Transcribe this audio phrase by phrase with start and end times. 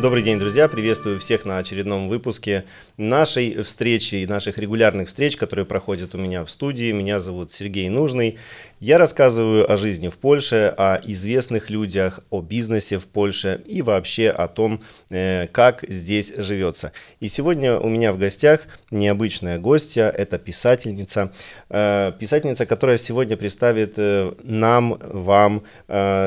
[0.00, 0.68] Добрый день, друзья!
[0.68, 2.64] Приветствую всех на очередном выпуске
[2.96, 6.92] нашей встречи, наших регулярных встреч, которые проходят у меня в студии.
[6.92, 8.38] Меня зовут Сергей Нужный.
[8.80, 14.30] Я рассказываю о жизни в Польше, о известных людях, о бизнесе в Польше и вообще
[14.30, 16.92] о том, э, как здесь живется.
[17.18, 21.32] И сегодня у меня в гостях необычная гостья, это писательница,
[21.70, 25.64] э, писательница, которая сегодня представит э, нам, вам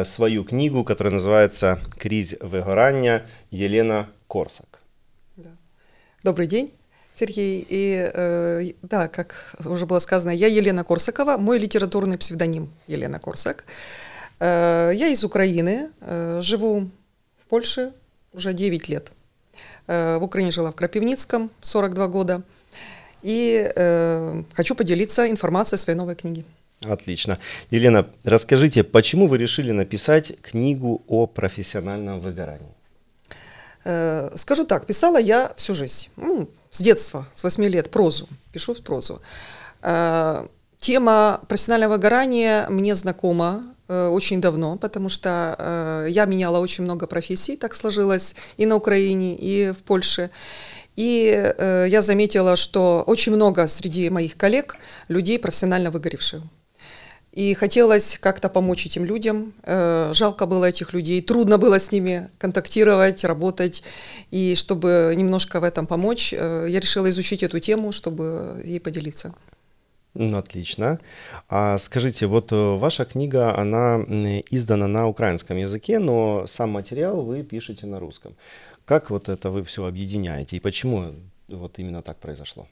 [0.06, 4.82] свою книгу, которая называется «Кризь выгорания» Елена Корсак.
[6.24, 6.72] Добрый день.
[7.14, 13.20] Сергей, и э, да, как уже было сказано, я Елена Корсакова, мой литературный псевдоним Елена
[13.20, 13.66] Корсак.
[14.40, 16.90] Э, я из Украины, э, живу
[17.44, 17.92] в Польше
[18.34, 19.12] уже 9 лет.
[19.88, 22.42] Э, в Украине жила в Крапивницком 42 года.
[23.24, 26.44] И э, хочу поделиться информацией о своей новой книге.
[26.82, 27.38] Отлично.
[27.70, 32.74] Елена, расскажите, почему вы решили написать книгу о профессиональном выгорании?
[33.84, 38.74] Э, скажу так, писала я всю жизнь, ну, с детства, с 8 лет, прозу, пишу
[38.76, 39.22] прозу.
[39.84, 40.48] Э,
[40.80, 47.58] тема профессионального выгорания мне знакома э, очень давно, потому что я меняла очень много профессий,
[47.58, 50.32] так сложилось и на Украине, и в Польше.
[50.96, 51.54] И
[51.90, 54.76] я заметила, что очень много среди моих коллег
[55.08, 56.42] людей профессионально выгоревших.
[57.34, 59.54] И хотелось как-то помочь этим людям.
[59.64, 63.84] Э, жалко было этих людей, трудно было с ними контактировать, работать.
[64.32, 69.34] И чтобы немножко в этом помочь, э, я решила изучить эту тему, чтобы ей поделиться.
[70.14, 71.00] Ну, отлично.
[71.48, 74.04] А скажите, вот э, ваша книга, она
[74.52, 78.36] издана на украинском языке, но сам материал вы пишете на русском.
[78.84, 81.14] Как вот это вы все объединяете и почему
[81.48, 82.68] вот именно так произошло?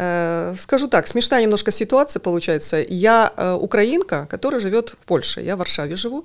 [0.00, 2.84] Э, скажу так, смешная немножко ситуация получается.
[2.88, 5.40] Я э, украинка, которая живет в Польше.
[5.40, 6.24] Я в Варшаве живу.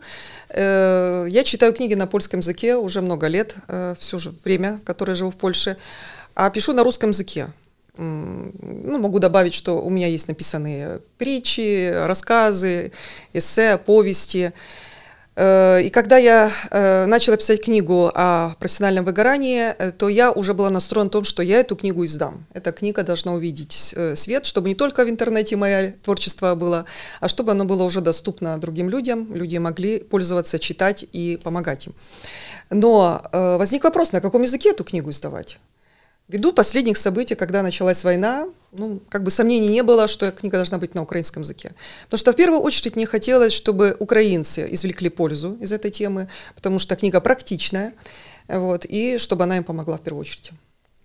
[0.49, 3.55] Э, я читаю книги на польском языке уже много лет,
[3.97, 5.77] все же время, которое живу в Польше,
[6.35, 7.47] а пишу на русском языке.
[7.97, 12.91] Ну, могу добавить, что у меня есть написанные притчи, рассказы,
[13.33, 14.53] эссе, повести.
[15.35, 20.53] Э, и когда я э, начала писать книгу о профессиональном выгорании, э, то я уже
[20.53, 22.45] была настроена на том, что я эту книгу издам.
[22.53, 26.85] Эта книга должна увидеть свет, чтобы не только в интернете мое творчество было,
[27.19, 31.95] а чтобы оно было уже доступно другим людям, люди могли пользоваться, читать и помогать им.
[32.69, 35.59] Но возник вопрос, на каком языке эту книгу издавать?
[36.29, 40.77] Ввиду последних событий, когда началась война, ну, как бы сомнений не было, что книга должна
[40.77, 41.73] быть на украинском языке.
[42.05, 46.79] Потому что в первую очередь мне хотелось, чтобы украинцы извлекли пользу из этой темы, потому
[46.79, 47.93] что книга практичная,
[48.47, 50.51] вот, и чтобы она им помогла в первую очередь.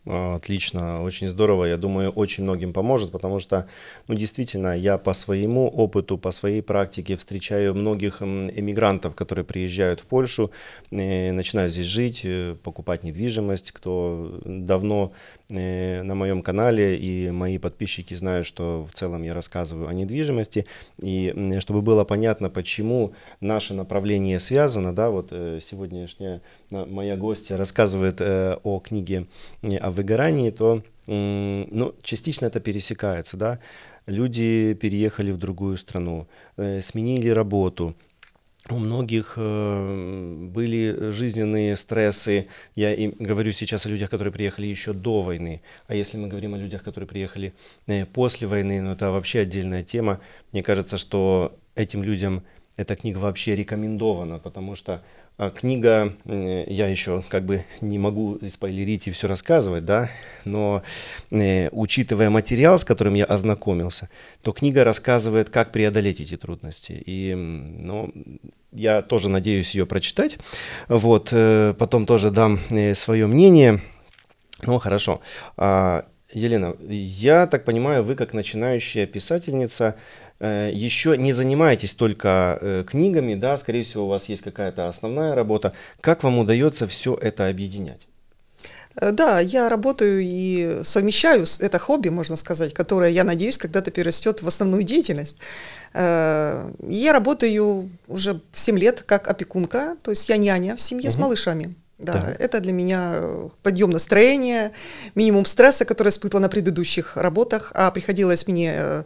[0.09, 1.67] Отлично, очень здорово.
[1.67, 3.69] Я думаю, очень многим поможет, потому что,
[4.07, 10.07] ну, действительно, я по своему опыту, по своей практике встречаю многих эмигрантов, которые приезжают в
[10.07, 10.51] Польшу,
[10.91, 13.73] э, начинают здесь жить, э, покупать недвижимость.
[13.73, 15.13] Кто давно
[15.51, 20.65] э, на моем канале и мои подписчики знают, что в целом я рассказываю о недвижимости.
[21.03, 25.31] И чтобы было понятно, почему наше направление связано, да, вот
[25.61, 26.41] сегодняшняя
[26.71, 29.27] моя гостья рассказывает о книге
[29.63, 33.59] о выгорании, то ну, частично это пересекается, да.
[34.07, 36.27] Люди переехали в другую страну,
[36.57, 37.95] э, сменили работу,
[38.71, 42.49] у многих э, были жизненные стрессы.
[42.75, 45.63] Я им говорю сейчас о людях, которые приехали еще до войны.
[45.87, 47.55] А если мы говорим о людях, которые приехали
[47.87, 50.21] э, после войны, ну это вообще отдельная тема.
[50.53, 52.43] Мне кажется, что этим людям
[52.77, 55.03] эта книга вообще рекомендована, потому что
[55.55, 60.11] книга, я еще как бы не могу спойлерить и все рассказывать, да,
[60.45, 60.83] но
[61.31, 64.09] э, учитывая материал, с которым я ознакомился,
[64.43, 67.01] то книга рассказывает, как преодолеть эти трудности.
[67.07, 68.13] И, ну,
[68.73, 70.39] я тоже надеюсь ее прочитать.
[70.89, 73.81] Вот, э, потом тоже дам э, свое мнение.
[74.63, 75.21] Ну, хорошо.
[75.57, 79.97] А, Елена, я так понимаю, вы как начинающая писательница
[80.41, 85.73] еще не занимаетесь только э, книгами, да, скорее всего, у вас есть какая-то основная работа.
[86.01, 88.07] Как вам удается все это объединять?
[89.01, 94.43] Э, да, я работаю и совмещаю это хобби, можно сказать, которое, я надеюсь, когда-то перерастет
[94.43, 95.39] в основную деятельность.
[95.95, 101.17] Я работаю уже 7 лет как опекунка, то есть я няня в семье угу.
[101.17, 101.75] с малышами.
[101.99, 104.71] Да, да, это для меня э, подъем настроения,
[105.17, 109.03] минимум стресса, который испытывала на предыдущих работах, а приходилось мне э,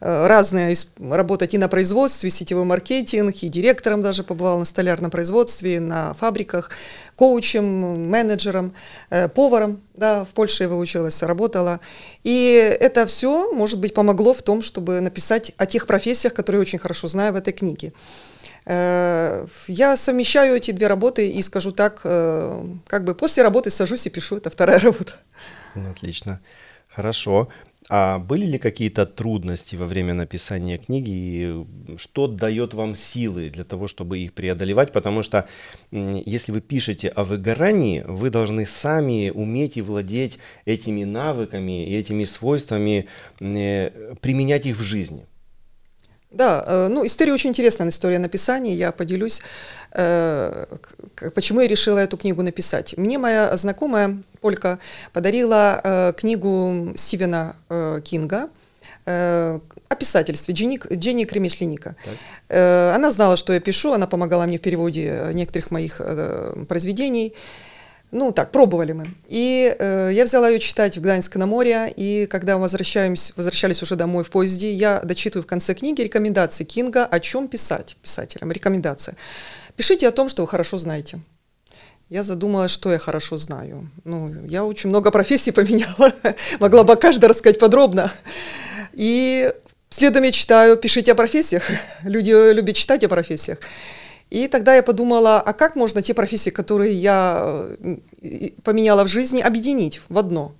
[0.00, 5.80] э, разное работать и на производстве, сетевой маркетинг, и директором даже побывал на столярном производстве,
[5.80, 6.68] на фабриках,
[7.16, 8.74] коучем, менеджером,
[9.34, 11.80] поваром, да, в Польше я выучилась, работала.
[12.24, 16.62] И это все, может быть, помогло в том, чтобы написать о тех профессиях, которые я
[16.62, 17.94] очень хорошо знаю в этой книге.
[18.66, 24.06] Э, Я совмещаю эти две работы и скажу так, э, как бы после работы сажусь
[24.06, 25.12] и пишу, это вторая работа.
[25.74, 26.40] Ну, отлично.
[26.88, 27.48] Хорошо.
[27.90, 31.10] А были ли какие-то трудности во время написания книги?
[31.10, 34.92] И что дает вам силы для того, чтобы их преодолевать?
[34.92, 35.46] Потому что
[35.90, 42.24] если вы пишете о выгорании, вы должны сами уметь и владеть этими навыками и этими
[42.24, 43.06] свойствами,
[43.40, 45.26] э, применять их в жизни.
[46.34, 49.40] Да, э, ну, история очень интересная, история написания, я поделюсь,
[49.92, 50.66] э,
[51.32, 52.96] почему я решила эту книгу написать.
[52.98, 54.80] Мне моя знакомая, Полька,
[55.12, 57.54] подарила э, книгу Стивена
[58.04, 58.48] Кинга
[59.06, 59.60] о
[59.98, 60.80] писательстве Дженни.
[62.48, 66.00] Э, Она знала, что я пишу, она помогала мне в переводе некоторых моих
[66.68, 67.34] произведений.
[68.14, 69.08] Ну, так, пробовали мы.
[69.26, 73.96] И э, я взяла ее читать в Гданьск на море, и когда возвращаемся, возвращались уже
[73.96, 78.52] домой в поезде, я дочитываю в конце книги рекомендации Кинга, о чем писать писателям.
[78.52, 79.16] Рекомендация.
[79.74, 81.18] Пишите о том, что вы хорошо знаете.
[82.08, 83.90] Я задумалась, что я хорошо знаю.
[84.04, 86.12] Ну, я очень много профессий поменяла,
[86.60, 88.12] могла бы каждая рассказать подробно.
[88.92, 89.52] И
[89.90, 91.64] следом я читаю «Пишите о профессиях».
[92.04, 93.58] Люди любят читать о профессиях.
[94.30, 99.40] И тогда я подумала, а как можно те профессии, которые я э, поменяла в жизни,
[99.40, 100.54] объединить в одно?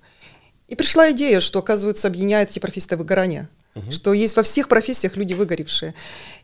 [0.67, 3.49] И пришла идея, что, оказывается, объединяет эти профессии это выгорание.
[3.91, 5.93] Что есть во всех профессиях люди выгоревшие.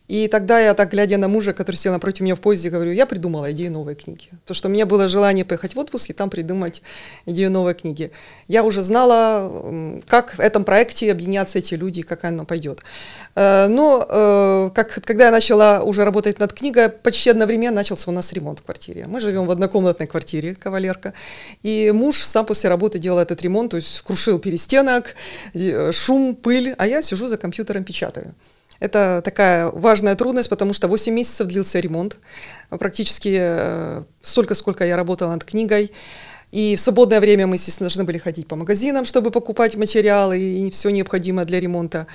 [0.08, 3.06] И тогда я, так глядя на мужа, который сел напротив меня в поезде, говорю, я
[3.06, 4.28] придумала идею новой книги.
[4.42, 6.82] Потому что у меня было желание поехать в отпуск и там придумать
[7.26, 8.12] идею новой книги.
[8.48, 12.82] Я уже знала, как в этом проекте объединятся эти люди, как оно пойдет.
[13.36, 18.14] Э, Но э, как, когда я начала уже работать над книгой, почти одновременно начался у
[18.14, 19.08] нас ремонт в квартире.
[19.08, 21.14] Мы живем в однокомнатной квартире, кавалерка.
[21.64, 25.16] И муж сам после работы делал этот ремонт, то есть крушил перестенок,
[25.54, 28.36] э, шум, пыль, а я сижу за компьютером печатаю.
[28.82, 32.18] Это такая важная трудность, потому что 8 месяцев длился ремонт.
[32.70, 35.92] Практически э, столько, сколько я работала над книгой.
[36.50, 40.72] И в свободное время мы, естественно, должны были ходить по магазинам, чтобы покупать материалы и
[40.72, 42.08] все необходимое для ремонта.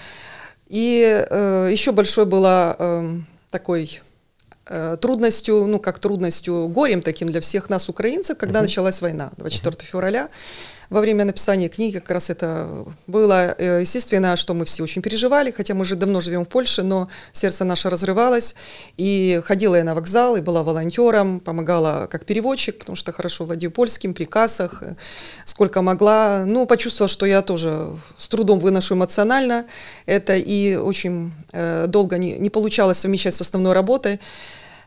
[0.67, 3.21] И э, еще большой была э,
[3.53, 4.01] такой
[4.67, 9.89] э, трудностью, ну как трудностью, горем таким для всех нас, украинцев, когда началась война 24
[9.89, 10.31] февраля.
[10.91, 15.51] Во время написания книги как раз это было э, естественно, что мы все очень переживали,
[15.51, 18.55] хотя мы уже давно живем в Польше, но сердце наше разрывалось.
[18.97, 23.71] И ходила я на вокзал, и была волонтером, помогала как переводчик, потому что хорошо владею
[23.71, 24.95] польским, при кассах, э,
[25.45, 26.45] сколько могла.
[26.47, 29.67] Ну, почувствовала, что я тоже с трудом выношу эмоционально
[30.07, 34.21] это, и очень э, долго не, не получалось совмещать с основной работой.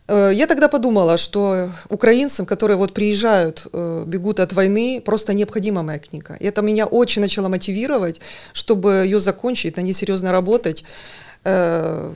[0.10, 5.84] Э, Я тогда подумала, что украинцам, которые вот приезжают, э, бегут от войны, просто необходима
[5.84, 6.36] моя книга.
[6.40, 8.22] И это меня очень начало мотивировать,
[8.54, 10.84] чтобы ее закончить, на ней серьезно работать.
[11.44, 12.14] Э,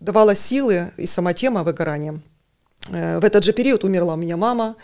[0.00, 2.20] Давала силы и сама тема выгорания.
[2.90, 4.74] В этот же период умерла у меня мама,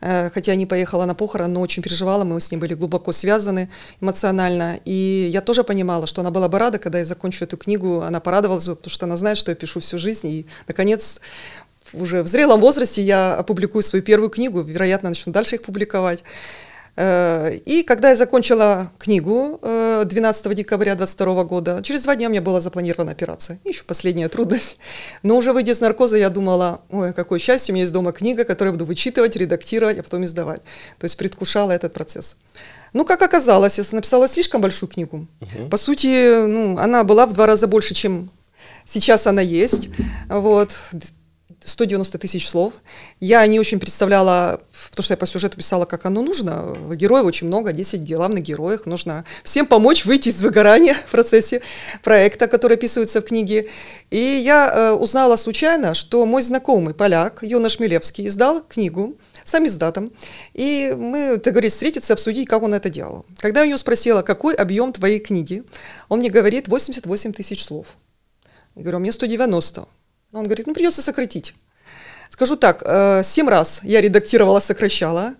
[0.00, 3.70] хотя не поехала на похорон, но очень переживала, мы с ней были глубоко связаны
[4.02, 4.78] эмоционально.
[4.84, 8.20] И я тоже понимала, что она была бы рада, когда я закончу эту книгу, она
[8.20, 10.28] порадовалась бы, потому что она знает, что я пишу всю жизнь.
[10.28, 11.22] И, наконец,
[11.96, 16.24] уже в зрелом возрасте я опубликую свою первую книгу, вероятно, начну дальше их публиковать.
[16.96, 22.30] Э, И когда я закончила книгу э, 12 декабря 2022 года, через два дня у
[22.30, 23.58] меня была запланирована операция.
[23.64, 24.78] Еще последняя трудность.
[25.22, 28.44] Но уже выйдя с наркоза, я думала, ой, какое счастье, у меня есть дома книга,
[28.44, 30.62] которую я буду вычитывать, редактировать, а потом издавать.
[30.98, 32.36] То есть предвкушала этот процесс.
[32.92, 35.26] Ну, как оказалось, я написала слишком большую книгу.
[35.70, 38.30] По сути, ну, она была в два раза больше, чем
[38.86, 39.90] сейчас она есть.
[40.28, 40.78] Вот.
[41.64, 42.74] 190 тысяч слов.
[43.20, 44.60] Я не очень представляла,
[44.90, 46.76] потому что я по сюжету писала, как оно нужно.
[46.94, 48.86] Героев очень много, 10 главных героев.
[48.86, 51.62] Нужно всем помочь выйти из выгорания в процессе
[52.02, 53.68] проекта, который описывается в книге.
[54.10, 60.12] И я э, узнала случайно, что мой знакомый поляк Йона Шмелевский издал книгу сам издатом.
[60.54, 63.24] И мы договорились встретиться, обсудить, как он это делал.
[63.38, 65.64] Когда я у него спросила, какой объем твоей книги,
[66.08, 67.96] он мне говорит 88 тысяч слов.
[68.74, 69.86] Я говорю, а мне 190.
[70.32, 71.54] Он говорит, ну придется сократить.
[72.30, 75.34] Скажу так, э, семь раз я редактировала, сокращала.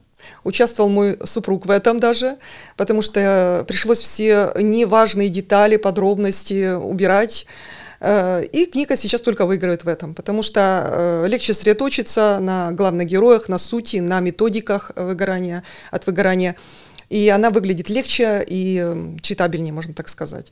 [0.44, 2.36] Участвовал мой супруг в этом даже,
[2.76, 7.46] потому что пришлось все неважные детали, подробности убирать.
[8.00, 13.06] Э, И книга сейчас только выигрывает в этом, потому что э, легче сосредоточиться на главных
[13.06, 16.56] героях, на сути, на методиках выгорания, от выгорания.
[17.08, 20.50] И она выглядит легче и читабельнее, можно так сказать.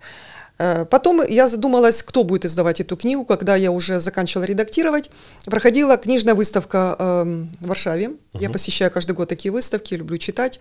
[0.59, 5.11] Э, Потом я задумалась, кто будет издавать эту книгу, когда я уже заканчивала редактировать.
[5.47, 8.13] Проходила книжная выставка эм, в Варшаве.
[8.35, 10.61] Я посещаю каждый год такие выставки, люблю читать.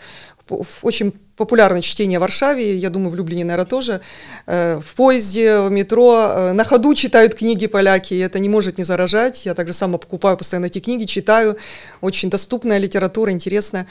[0.81, 4.01] Очень популярное чтение в Варшаве, я думаю, в Люблине, наверное, тоже.
[4.47, 8.77] Э, В поезде, в метро, э, на ходу читают книги поляки, и это не может
[8.77, 9.45] не заражать.
[9.45, 11.57] Я также сама покупаю постоянно эти книги, читаю.
[12.01, 13.88] Очень доступная литература, интересная.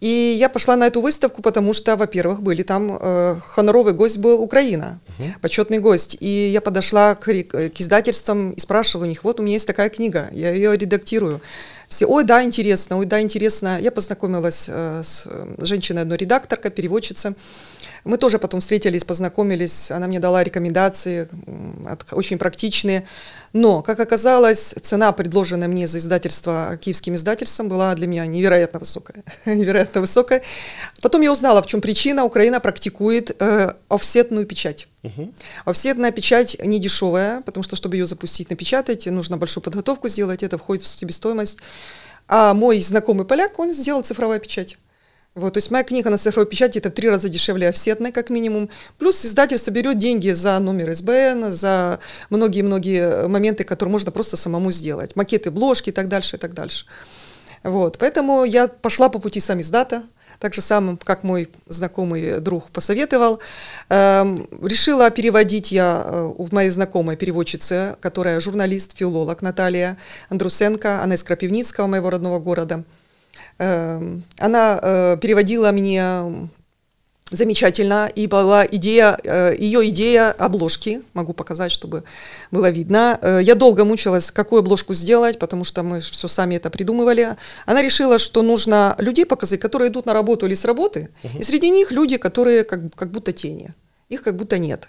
[0.00, 4.40] И я пошла на эту выставку, потому что, во-первых, были там э, хоноровый гость был
[4.40, 4.98] Украина,
[5.42, 6.16] почетный гость.
[6.20, 9.66] И я подошла к, ре- к издательствам и спрашивала у них, вот у меня есть
[9.66, 11.40] такая книга, я ее редактирую.
[11.88, 13.78] Все, ой, да, интересно, ой, да, интересно.
[13.80, 17.34] Я познакомилась э, с э, женщиной, одной редакторка, переводчица.
[18.04, 21.28] Мы тоже потом встретились, познакомились, она мне дала рекомендации,
[22.12, 23.06] очень практичные.
[23.52, 29.24] Но, как оказалось, цена, предложенная мне за издательство киевским издательством, была для меня невероятно высокая.
[29.44, 30.42] невероятно высокая.
[31.02, 32.24] Потом я узнала, в чем причина.
[32.24, 34.88] Украина практикует э, офсетную печать.
[35.64, 40.58] Офсетная печать не дешевая, потому что, чтобы ее запустить, напечатать, нужно большую подготовку сделать, это
[40.58, 41.58] входит в себестоимость.
[42.28, 44.76] А мой знакомый поляк, он сделал цифровую печать.
[45.36, 48.30] Вот, то есть моя книга на цифровой печати это в три раза дешевле офсетной, как
[48.30, 48.68] минимум.
[48.98, 55.14] Плюс издательство берет деньги за номер СБН, за многие-многие моменты, которые можно просто самому сделать.
[55.14, 56.86] Макеты, бложки и так дальше, и так дальше.
[57.62, 60.02] Вот, поэтому я пошла по пути сам издата,
[60.40, 63.40] так же самым, как мой знакомый друг посоветовал.
[63.88, 69.96] Эм, решила переводить я э, у моей знакомой переводчицы, которая журналист, филолог Наталья
[70.30, 72.84] Андрусенко, она из Крапивницкого, моего родного города.
[73.60, 76.48] Эм, она э, переводила мне
[77.30, 82.02] замечательно, и была идея, э, ее идея обложки, могу показать, чтобы
[82.50, 83.18] было видно.
[83.20, 87.36] Э, Я долго мучилась, какую обложку сделать, потому что мы все сами это придумывали.
[87.66, 91.68] Она решила, что нужно людей показать, которые идут на работу или с работы, и среди
[91.68, 93.74] них люди, которые как, как будто тени,
[94.08, 94.88] их как будто нет.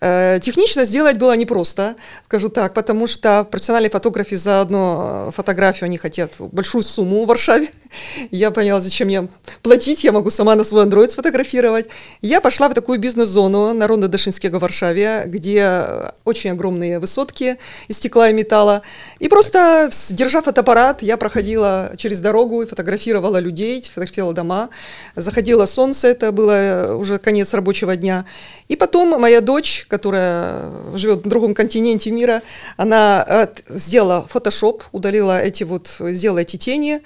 [0.00, 5.86] Э, Технично сделать было непросто, скажу так, потому что профессиональные фотографы за одну э, фотографию
[5.86, 7.70] они хотят большую сумму в Варшаве.
[8.30, 9.28] Я поняла, зачем мне
[9.62, 11.88] платить, я могу сама на свой андроид сфотографировать.
[12.20, 17.56] Я пошла в такую бизнес-зону на Ронда Дашинского в Варшаве, где очень огромные высотки
[17.88, 18.82] из стекла и металла.
[19.18, 24.68] И просто, держа фотоаппарат, я проходила через дорогу и фотографировала людей, фотографировала дома.
[25.14, 28.26] Заходило солнце, это было уже конец рабочего дня.
[28.68, 32.42] И потом моя дочь, которая живет на другом континенте мира,
[32.76, 37.02] она э, сделала фотошоп, удалила эти вот, сделала эти тени.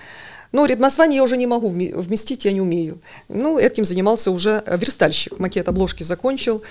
[0.52, 3.00] Ну, редмасвание я уже не могу вме- вместить, я не умею.
[3.28, 5.38] Ну, этим занимался уже э, верстальщик.
[5.38, 6.62] Макет обложки закончил.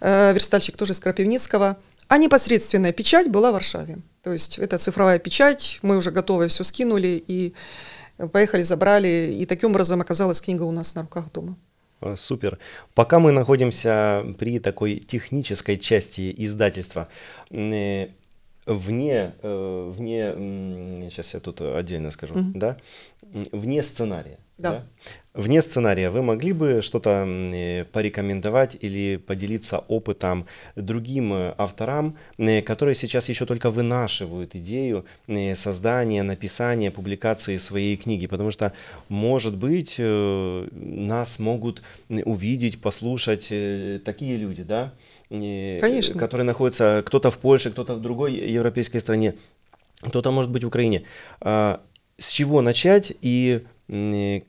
[0.00, 1.76] Э, Верстальщик тоже из Крапивницкого.
[2.08, 3.98] А непосредственная печать была в Варшаве.
[4.24, 7.54] То есть это цифровая печать, мы уже готовы все скинули и
[8.32, 9.32] поехали, забрали.
[9.38, 11.56] И таким образом оказалась книга у нас на руках дома.
[12.00, 12.58] А, Супер.
[12.94, 17.08] Пока мы находимся при такой технической части издательства,
[17.50, 18.08] э,
[18.66, 22.58] вне, э, вне, сейчас я тут отдельно скажу, Мгм.
[22.58, 22.76] да,
[23.52, 24.38] вне сценария.
[24.60, 24.84] Да.
[25.32, 32.62] Вне сценария вы могли бы что-то э, порекомендовать или поделиться опытом другим э, авторам, э,
[32.62, 35.04] которые сейчас еще только вынашивают идею
[35.54, 38.26] создания, написания, публикации своей книги?
[38.26, 38.72] Потому что,
[39.08, 43.52] может быть, нас могут увидеть, послушать
[44.04, 44.92] такие люди, да?
[45.28, 46.18] Конечно.
[46.18, 49.34] Которые находятся кто-то в Польше, кто-то в другой европейской стране,
[50.02, 51.04] кто-то, может быть, в Украине.
[51.40, 51.80] А,
[52.18, 53.62] С чего начать и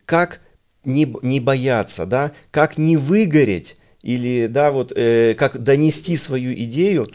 [0.06, 0.42] как
[0.84, 7.08] не, не бояться, да, как не выгореть или, да, вот, э, как донести свою идею,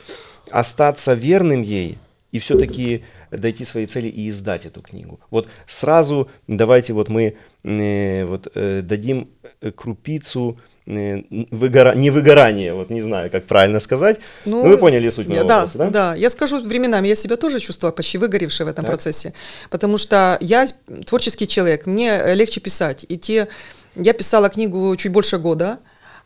[0.50, 1.98] остаться верным ей
[2.30, 5.20] и все-таки дойти своей цели и издать эту книгу.
[5.30, 9.28] Вот сразу давайте вот мы э, вот, э, дадим
[9.60, 11.94] э, крупицу э, выгора...
[11.94, 14.18] не выгорания, вот не знаю, как правильно сказать.
[14.44, 15.90] Ну, вы поняли суть моего да, вопроса, да?
[15.90, 16.14] да?
[16.14, 18.94] я скажу, временами я себя тоже чувствовала почти выгоревшей в этом Так.
[18.94, 19.32] процессе,
[19.70, 20.68] потому что я
[21.06, 23.04] творческий человек, мне э, легче писать.
[23.08, 23.48] И те,
[23.96, 25.78] я писала книгу чуть больше года,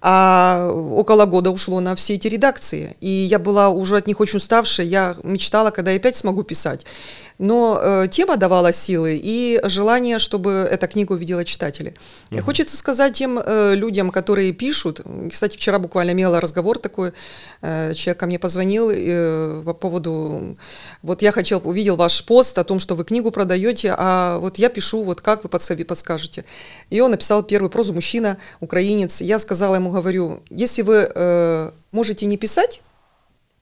[0.02, 2.96] а около года ушло на все эти редакции.
[3.00, 6.86] И я была уже от них очень уставшая, я мечтала, когда я опять смогу писать.
[7.40, 11.94] Но э, тема давала силы и желание, чтобы эта книга увидела читатели.
[12.28, 17.12] И Хочется сказать тем э, людям, которые пишут, кстати, вчера буквально имела разговор такой,
[17.62, 20.58] э, человек ко мне позвонил э, по поводу,
[21.02, 24.68] вот я хотел, увидел ваш пост о том, что вы книгу продаете, а вот я
[24.68, 26.44] пишу, вот как вы подсови- подскажете.
[26.90, 29.22] И он написал первую прозу, мужчина, украинец.
[29.22, 32.82] Я сказала ему, говорю, если вы э, можете не писать,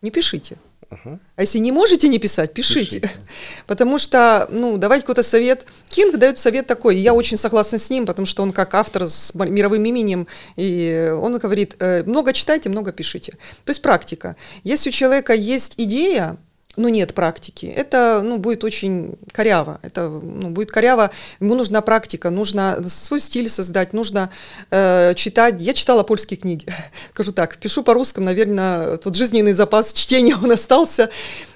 [0.02, 0.56] не пишите.
[0.90, 1.21] Ага.
[1.37, 3.00] А если не можете не писать, пишите.
[3.00, 3.11] пишите.
[3.66, 5.66] Потому что, ну, давайте какой-то совет.
[5.88, 9.07] Кинг дает совет такой, и я очень согласна с ним, потому что он как автор
[9.07, 10.26] с мировым именем,
[10.57, 13.33] и он говорит, «Э, много читайте, много пишите.
[13.64, 14.37] То есть практика.
[14.64, 16.38] Если у человека есть идея,
[16.78, 17.66] ну, нет практики.
[17.66, 19.80] Это, ну, будет очень коряво.
[19.82, 21.11] Это, ну, будет коряво.
[21.40, 24.30] Ему нужна практика, нужно свой стиль создать, нужно
[24.70, 25.56] э, читать.
[25.61, 26.66] Я читала польские книги,
[27.11, 27.56] скажу так.
[27.58, 31.11] Пишу по-русскому, наверное, тот жизненный запас чтения он остался,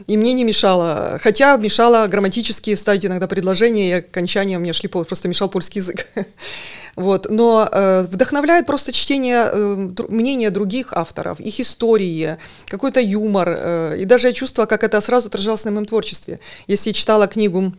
[0.07, 1.19] и мне не мешало.
[1.23, 6.09] Хотя мешало грамматически ставить иногда предложения, и окончания у меня шли, просто мешал польский язык.
[6.97, 7.27] Вот.
[7.31, 13.49] Но э, вдохновляет просто чтение э, мнения других авторов, их истории, какой-то юмор.
[13.49, 16.41] Э, и даже я чувствовала, как это сразу отражалось на моем творчестве.
[16.67, 17.73] Если я читала книгу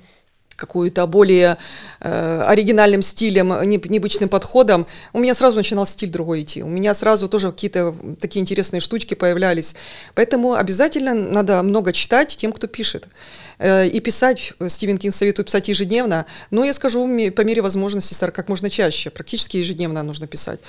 [0.55, 1.57] какую-то более
[2.00, 6.63] э, оригинальным стилем, необычным подходом, у меня сразу начинал стиль другой идти.
[6.63, 9.75] У меня сразу тоже какие-то такие интересные штучки появлялись.
[10.15, 13.07] Поэтому обязательно надо много читать тем, кто пишет.
[13.60, 18.48] Э, и писать, Стивен Кинг советует писать ежедневно, но я скажу по мере возможности как
[18.48, 20.60] можно чаще, практически ежедневно нужно писать.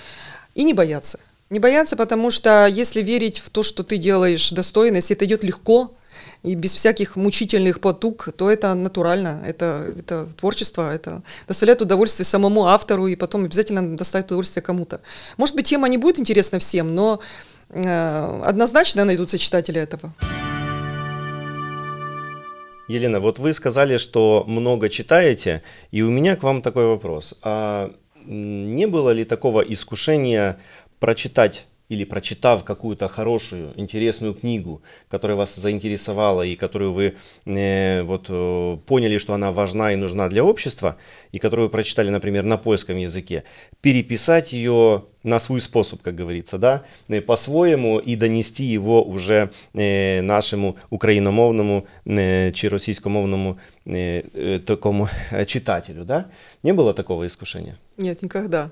[0.54, 1.20] И не бояться.
[1.50, 5.44] Не бояться, потому что если верить в то, что ты делаешь достойно, если это идет
[5.44, 5.94] легко,
[6.44, 12.66] и без всяких мучительных потуг, то это натурально, это, это творчество, это доставляет удовольствие самому
[12.66, 15.00] автору и потом обязательно доставит удовольствие кому-то.
[15.38, 17.20] Может быть, тема не будет интересна всем, но
[17.70, 20.12] э, однозначно найдутся читатели этого.
[22.88, 27.34] Елена, вот вы сказали, что много читаете, и у меня к вам такой вопрос.
[27.42, 27.90] А
[28.26, 30.58] не было ли такого искушения
[31.00, 37.14] прочитать или прочитав какую-то хорошую, интересную книгу, которая вас заинтересовала и которую вы
[37.44, 40.96] э, вот, э, поняли, что она важна и нужна для общества,
[41.32, 43.44] и которую вы прочитали, например, на польском языке,
[43.82, 50.22] переписать ее на свой способ, как говорится, да, э, по-своему и донести его уже э,
[50.22, 56.26] нашему украиномовному э, чи російськомовному э, э, такому э, читателю, да?
[56.62, 57.76] Не было такого искушения?
[57.98, 58.70] Нет, никогда.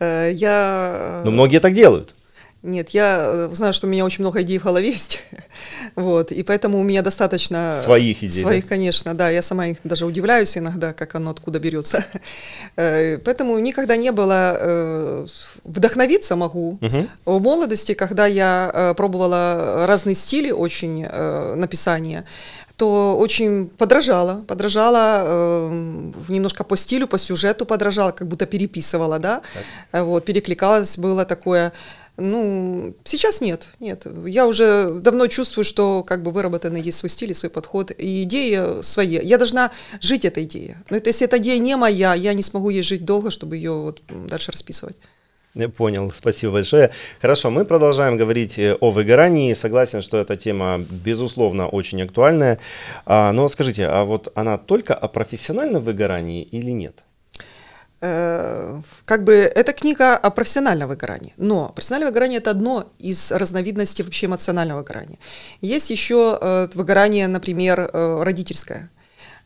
[0.00, 1.22] Э, я...
[1.24, 2.14] Но многие так делают.
[2.68, 5.22] Нет, я э, знаю, что у меня очень много идей в голове есть,
[5.96, 7.72] вот, и поэтому у меня достаточно...
[7.82, 8.68] Своих идей, Своих, да?
[8.68, 12.04] конечно, да, я сама их даже удивляюсь иногда, как оно откуда берется.
[12.76, 14.56] Э, поэтому никогда не было...
[14.60, 15.26] Э,
[15.64, 16.78] вдохновиться могу.
[16.80, 17.08] Угу.
[17.24, 21.04] В молодости, когда я пробовала разные стили очень
[21.56, 22.24] написания,
[22.78, 29.42] то очень подражала, подражала э, немножко по стилю, по сюжету подражала, как будто переписывала, да,
[29.90, 30.04] так.
[30.04, 31.72] вот, перекликалось, было такое
[32.18, 34.06] ну, сейчас нет, нет.
[34.26, 38.82] Я уже давно чувствую, что как бы выработанный есть свой стиль свой подход, и идеи
[38.82, 39.20] свои.
[39.22, 40.74] Я должна жить этой идеей.
[40.90, 43.72] Но это, если эта идея не моя, я не смогу ей жить долго, чтобы ее
[43.72, 44.96] вот дальше расписывать.
[45.54, 46.90] Я понял, спасибо большое.
[47.20, 49.54] Хорошо, мы продолжаем говорить э, о выгорании.
[49.54, 52.58] Согласен, что эта тема, безусловно, очень актуальная.
[53.06, 57.04] А, но скажите, а вот она только о профессиональном выгорании или нет?
[58.00, 64.04] Э, как бы эта книга о профессиональном выгорании, но профессиональное выгорание это одно из разновидностей
[64.04, 65.18] вообще эмоционального выгорания.
[65.60, 68.90] Есть еще э, выгорание, например, э, родительское.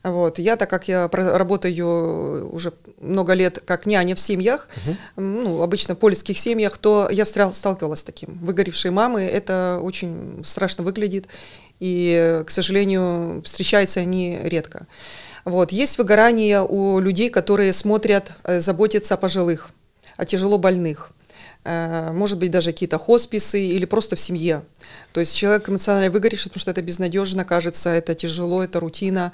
[0.03, 0.39] Вот.
[0.39, 4.97] Я, так как я работаю уже много лет как няня в семьях, uh-huh.
[5.17, 8.39] ну, обычно в польских семьях, то я сталкивалась с таким.
[8.43, 11.29] Выгоревшие мамы, это очень страшно выглядит,
[11.79, 14.89] и, к сожалению, встречаются они редко.
[15.45, 15.73] Вот.
[15.73, 19.71] Есть выгорание у людей, которые смотрят, э, заботятся о пожилых,
[20.17, 21.13] о тяжело больных.
[21.65, 24.65] Э, может быть, даже какие-то хосписы или просто в семье.
[25.13, 29.33] То есть человек эмоционально выгоревший, потому что это безнадежно, кажется, это тяжело, это рутина,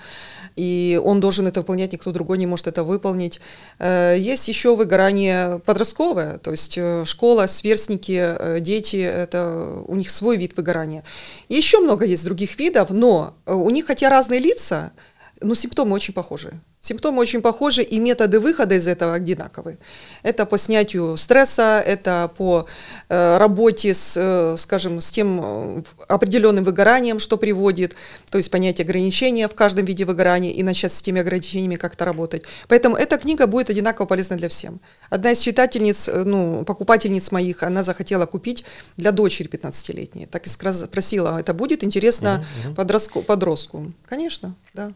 [0.55, 3.41] и он должен это выполнять, никто другой не может это выполнить.
[3.79, 10.55] Э, есть еще выгорание подростковое, то есть школа, сверстники, дети, это у них свой вид
[10.57, 11.05] выгорания.
[11.49, 14.93] еще много есть других видов, но у них хотя разные лица,
[15.41, 16.61] но симптомы очень похожи.
[16.81, 19.79] Симптомы очень похожи, и методы выхода из этого одинаковые.
[20.23, 22.67] Это по снятию стресса, это по
[23.09, 27.97] э, работе с, э, скажем, с тем э, определенным выгоранием, что приводит,
[28.31, 32.43] то есть понять ограничения в каждом виде выгорания и начать с теми ограничениями как-то работать.
[32.69, 34.73] Поэтому эта книга будет одинаково полезна для всех.
[35.11, 38.65] Одна из читательниц, э, ну, покупательниц моих, она захотела купить
[38.97, 40.27] для дочери 15-летней.
[40.27, 42.45] Так и спросила, это будет интересно.
[42.77, 43.93] Подростку, подростку?
[44.07, 44.93] Конечно, да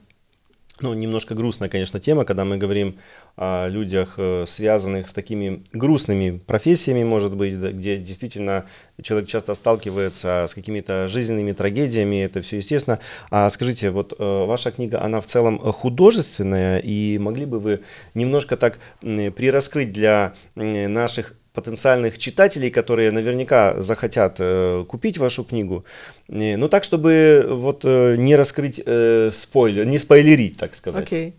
[0.81, 2.99] ну, немножко грустная, конечно, тема, когда мы говорим
[3.37, 8.65] о людях, э, связанных с такими грустными профессиями, может быть, где действительно
[9.03, 12.99] человек часто сталкивается с какими-то жизненными трагедиями, это все естественно.
[13.31, 17.81] А скажите, вот э, ваша книга, она в целом художественная, и могли бы вы
[18.15, 25.85] немножко так прираскрыть для наших потенциальных читателей, которые наверняка захотят э, купить вашу книгу.
[26.29, 31.03] Э, ну так, чтобы вот э, не раскрыть э, спойлер, не спойлерить, так сказать.
[31.05, 31.29] Окей.
[31.29, 31.33] Okay.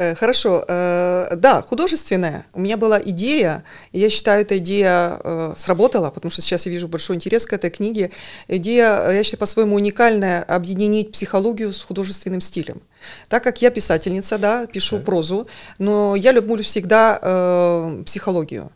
[0.00, 2.46] Э, хорошо, э, да, художественная.
[2.54, 6.72] У меня была идея, и я считаю, эта идея э, сработала, потому что сейчас я
[6.72, 8.10] вижу большой интерес к этой книге.
[8.48, 12.80] Идея, я считаю, по-своему уникальная, объединить психологию с художественным стилем.
[13.28, 15.04] Так как я писательница, да, пишу okay.
[15.04, 18.72] прозу, но я люблю всегда э, психологию.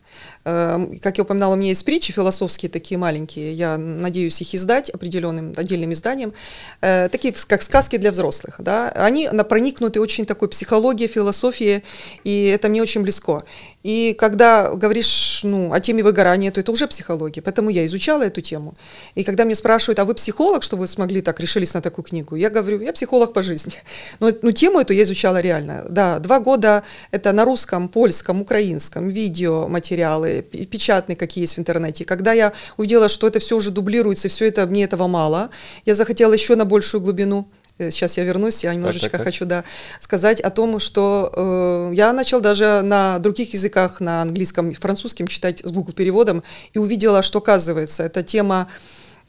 [0.47, 4.91] Эм, как я упоминала, у меня есть притчи философские такие маленькие, я надеюсь их издать
[4.91, 6.33] определенным отдельным изданием,
[6.81, 8.57] э, такие как сказки для взрослых.
[8.59, 8.89] Да?
[8.89, 11.83] Они проникнуты очень такой психологией, философией,
[12.23, 13.41] и это мне очень близко.
[13.85, 17.43] И когда говоришь ну, о теме выгорания, то это уже психология.
[17.43, 18.73] Поэтому я изучала эту тему.
[19.13, 22.35] И когда меня спрашивают, а вы психолог, что вы смогли так, решились на такую книгу?
[22.35, 23.73] Я говорю, я психолог по жизни.
[24.19, 25.85] Но ну, тему эту я изучала реально.
[25.87, 32.05] Да, два года это на русском, польском, украинском, видео, материалы, печатные, какие есть в интернете.
[32.05, 35.51] Когда я увидела, что это все уже дублируется, все это, мне этого мало,
[35.85, 39.33] я захотела еще на большую глубину Сейчас э, я вернусь, я немножечко так, так, так.
[39.33, 39.63] хочу да,
[39.99, 45.59] сказать о том, что э, я начал даже на других языках, на английском, французском читать
[45.59, 48.67] с Google переводом и увидела, что оказывается, эта тема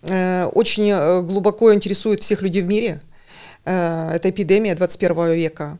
[0.02, 3.00] э, очень э, глубоко интересует всех людей в мире.
[3.64, 5.78] Э, это эпидемия 21 века.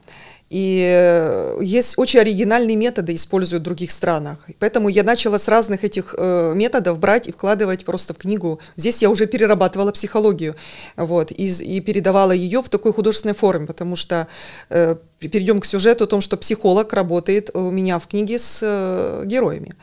[0.48, 4.46] И э, есть очень оригинальные методы, используют в других странах.
[4.60, 8.60] Поэтому я начала с разных этих э, методов брать и вкладывать просто в книгу.
[8.76, 10.54] Здесь я уже перерабатывала психологию
[10.96, 14.28] вот, и, и передавала ее в такой художественной форме, потому что
[14.70, 19.24] э, перейдем к сюжету о том, что психолог работает у меня в книге с э,
[19.26, 19.74] героями.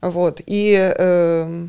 [0.00, 1.66] Вот, и э,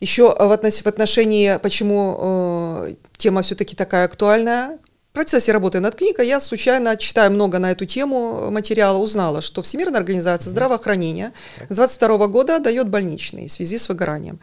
[0.00, 4.78] еще в, относ в отношении, почему э, тема все-таки такая актуальная,
[5.16, 9.98] процессе работы над книгой я случайно, читая много на эту тему материала, узнала, что Всемирная
[9.98, 11.32] организация здравоохранения
[11.70, 14.38] с 22 года дает больничный в связи с выгоранием.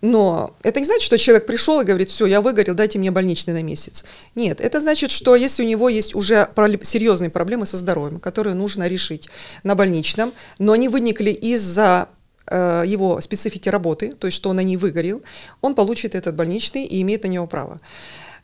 [0.00, 3.52] Но это не значит, что человек пришел и говорит, все, я выгорел, дайте мне больничный
[3.52, 4.06] на месяц.
[4.34, 6.48] Нет, это значит, что если у него есть уже
[6.82, 9.28] серьезные проблемы со здоровьем, которые нужно решить
[9.64, 12.08] на больничном, но они выникли из-за
[12.46, 15.22] э, его специфики работы, то есть что он на ней выгорел,
[15.60, 17.80] он получит этот больничный и имеет на него право.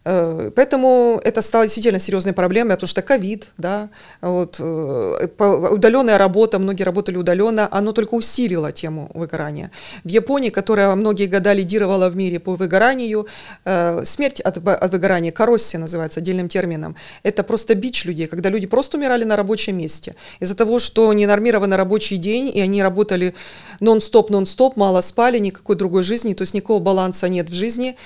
[0.05, 3.89] Э, поэтому это стало действительно серьезной проблемой, потому что ковид, да,
[4.21, 5.29] вот, э,
[5.71, 9.71] удаленная работа, многие работали удаленно, оно только усилило тему выгорания.
[10.05, 13.27] В Японии, которая многие года лидировала в мире по выгоранию,
[13.65, 18.67] э, смерть от, от выгорания, кароссия называется отдельным термином, это просто бич людей, когда люди
[18.67, 20.17] просто умирали на рабочем месте.
[20.41, 23.35] Из-за того, что не нормированный рабочий день, и они работали
[23.79, 27.97] нон-стоп, нон-стоп, мало спали, никакой другой жизни, то есть никакого баланса нет в жизни.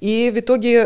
[0.00, 0.84] И в итоге,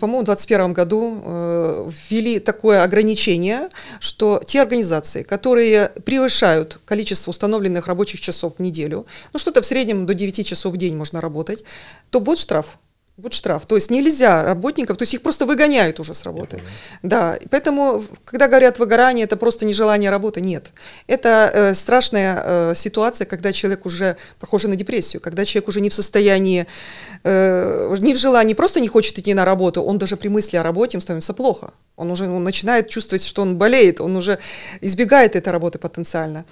[0.00, 3.68] по по-моему, в 2021 году э, ввели такое ограничение,
[4.00, 10.06] что те организации, которые превышают количество установленных рабочих часов в неделю, ну что-то в среднем
[10.06, 11.62] до 9 часов в день можно работать,
[12.10, 12.78] то будет штраф.
[13.18, 13.66] Вот штраф.
[13.66, 16.62] То есть нельзя работников, то есть их просто выгоняют уже с работы.
[17.02, 20.70] Да, поэтому, когда говорят выгорание, это просто нежелание работы, нет.
[21.08, 25.90] Это э, страшная э, ситуация, когда человек уже похоже на депрессию, когда человек уже не
[25.90, 26.68] в состоянии,
[27.24, 30.62] э, не в желании, просто не хочет идти на работу, он даже при мысли о
[30.62, 31.72] работе им становится плохо.
[31.96, 34.38] Он уже он начинает чувствовать, что он болеет, он уже
[34.80, 36.44] избегает этой работы потенциально.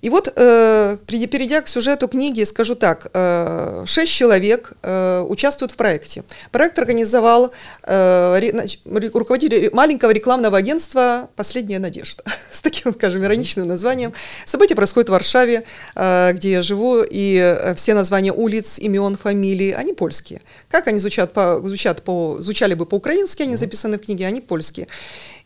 [0.00, 5.76] И вот, э, перейдя к сюжету книги, скажу так, э, шесть человек э, участвуют в
[5.76, 6.22] проекте.
[6.52, 8.40] Проект организовал э,
[8.84, 14.12] руководитель маленького рекламного агентства «Последняя надежда», с таким, скажем, ироничным названием.
[14.44, 15.64] Событие происходит в Варшаве,
[15.96, 20.42] э, где я живу, и э, все названия улиц, имен, фамилий, они польские.
[20.70, 24.86] Как они звучат по, звучат по, звучали бы по-украински, они записаны в книге, они польские.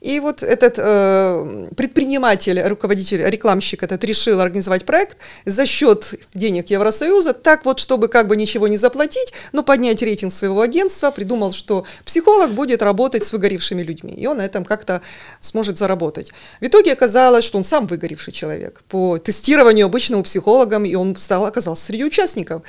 [0.02, 7.34] И вот этот э, предприниматель, руководитель, рекламщик этот решил организовать проект за счет денег Евросоюза,
[7.34, 11.86] так вот, чтобы как бы ничего не заплатить, но поднять рейтинг своего агентства, придумал, что
[12.04, 15.02] психолог будет работать с выгоревшими людьми, и он на этом как-то
[15.40, 16.32] сможет заработать.
[16.60, 18.82] В итоге оказалось, что он сам выгоревший человек.
[18.88, 22.62] По тестированию обычного психологом, и он стал, оказался среди участников.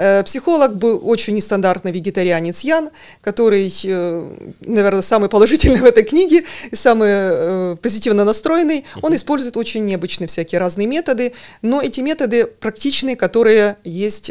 [0.00, 2.88] Э, психолог был очень нестандартный вегетарианец Ян,
[3.20, 8.86] который, э, наверное, самый положительный в этой книге, самый э, позитивно настроенный.
[9.02, 14.30] Он использует очень необычные всякие разные методы, но эти методы практичные, которые есть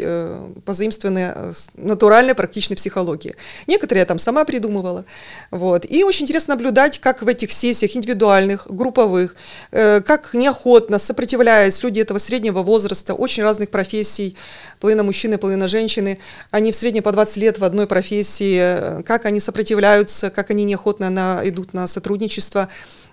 [0.64, 3.36] позаимствованные натуральной практичной психологии.
[3.68, 5.04] Некоторые я там сама придумывала.
[5.52, 5.86] Вот.
[5.88, 9.36] И очень интересно наблюдать, как в этих сессиях индивидуальных, групповых,
[9.70, 14.36] как неохотно, сопротивляясь люди этого среднего возраста, очень разных профессий,
[14.80, 16.18] половина мужчины, половина женщины,
[16.50, 21.10] они в среднем по 20 лет в одной профессии, как они сопротивляются, как они неохотно
[21.10, 22.68] на, идут на сотрудничество.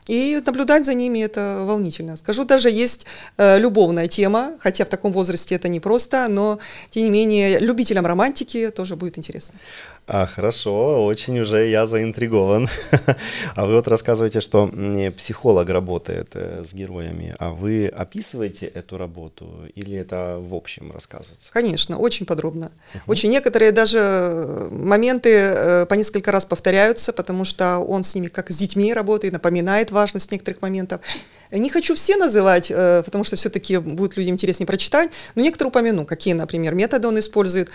[0.07, 2.15] И наблюдать за ними это волнительно.
[2.15, 3.05] Скажу, даже есть
[3.37, 8.05] э, любовная тема, хотя в таком возрасте это не просто, но тем не менее любителям
[8.05, 9.59] романтики тоже будет интересно.
[10.09, 12.69] А, хорошо, очень уже я заинтригован.
[13.55, 14.71] а вы вот рассказываете, что
[15.17, 21.51] психолог работает э, с героями, а вы описываете эту работу или это в общем рассказывается?
[21.51, 22.71] Конечно, очень подробно.
[22.93, 22.99] Uh-huh.
[23.07, 28.27] Очень некоторые даже э, моменты э, по несколько раз повторяются, потому что он с ними
[28.27, 31.01] как с детьми работает, напоминает важность некоторых моментов.
[31.51, 36.33] Не хочу все называть, потому что все-таки будет людям интереснее прочитать, но некоторые упомяну, какие,
[36.33, 37.69] например, методы он использует.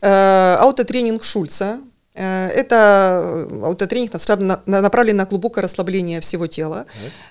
[0.00, 1.78] Аутотренинг Шульца,
[2.14, 4.12] Э, это аутотренинг
[4.66, 6.86] направлен на глубокое расслабление всего тела.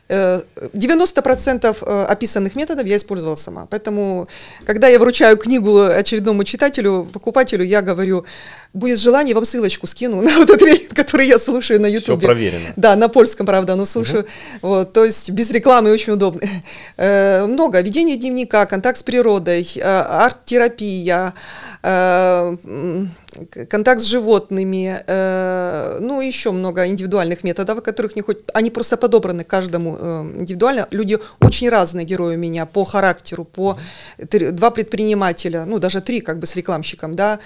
[0.10, 3.68] 90% э, описанных методов я использовала сама.
[3.70, 4.28] Поэтому,
[4.66, 8.26] когда я вручаю книгу очередному читателю, покупателю, я говорю,
[8.74, 12.20] будет желание, вам ссылочку скину на аутотренинг, который я слушаю на YouTube.
[12.20, 12.74] Все проверено.
[12.76, 14.24] Да, на польском, правда, но слушаю.
[14.24, 14.30] Угу.
[14.62, 16.42] Вот, то есть без рекламы очень удобно.
[16.98, 17.82] Э, много.
[17.82, 21.34] Ведение дневника, контакт с природой, арт-терапия,
[23.70, 28.40] контакт с животными, э, ну, еще много индивидуальных методов, которых не хоть...
[28.54, 30.88] Они просто подобраны каждому э, индивидуально.
[30.92, 33.78] Люди очень разные герои у меня по характеру, по...
[34.30, 37.40] Три, два предпринимателя, ну, даже три, как бы, с рекламщиком, да.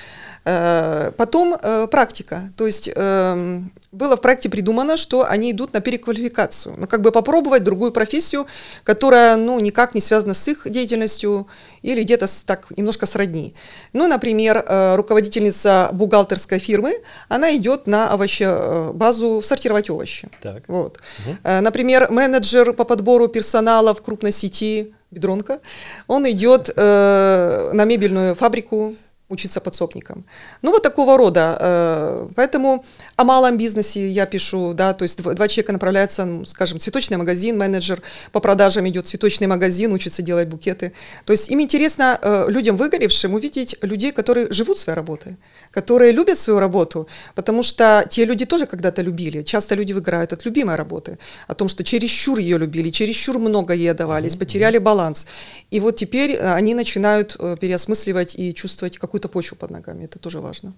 [0.45, 2.53] Э, потом э, практика.
[2.55, 6.75] То есть э, было в проекте придумано, что они идут на переквалификацию.
[6.77, 8.45] Ну, как бы попробовать другую профессию,
[8.83, 11.47] которая, ну, никак не связана с их деятельностью
[11.81, 13.55] или где-то так немножко сродни.
[13.93, 16.93] Ну, например, э, руководительница бухгалтерской фирмы,
[17.27, 20.29] она идет на овощебазу сортировать овощи.
[20.43, 20.63] Так.
[20.67, 20.99] Вот.
[21.25, 21.61] Угу.
[21.61, 25.59] Например, менеджер по подбору персонала в крупной сети Бедронка,
[26.07, 28.95] он идет э, на мебельную фабрику
[29.27, 30.23] учиться подсобникам.
[30.61, 31.57] Ну, вот такого рода.
[31.59, 32.85] Э, поэтому
[33.15, 37.57] о малом бизнесе я пишу, да, то есть два человека направляются, ну, скажем, цветочный магазин,
[37.57, 40.91] менеджер по продажам идет цветочный магазин, учится делать букеты.
[41.25, 45.37] То есть им интересно, э, людям выгоревшим, увидеть людей, которые живут своей работой,
[45.71, 49.41] которые любят свою работу, потому что те люди тоже когда-то любили.
[49.41, 53.89] Часто люди выгорают от любимой работы, о том, что чересчур ее любили, чересчур много ей
[53.91, 55.25] отдавались, потеряли баланс.
[55.71, 60.19] И вот теперь э, они начинают переосмысливать и чувствовать какую-то какую-то почву под ногами, это
[60.19, 60.73] тоже важно.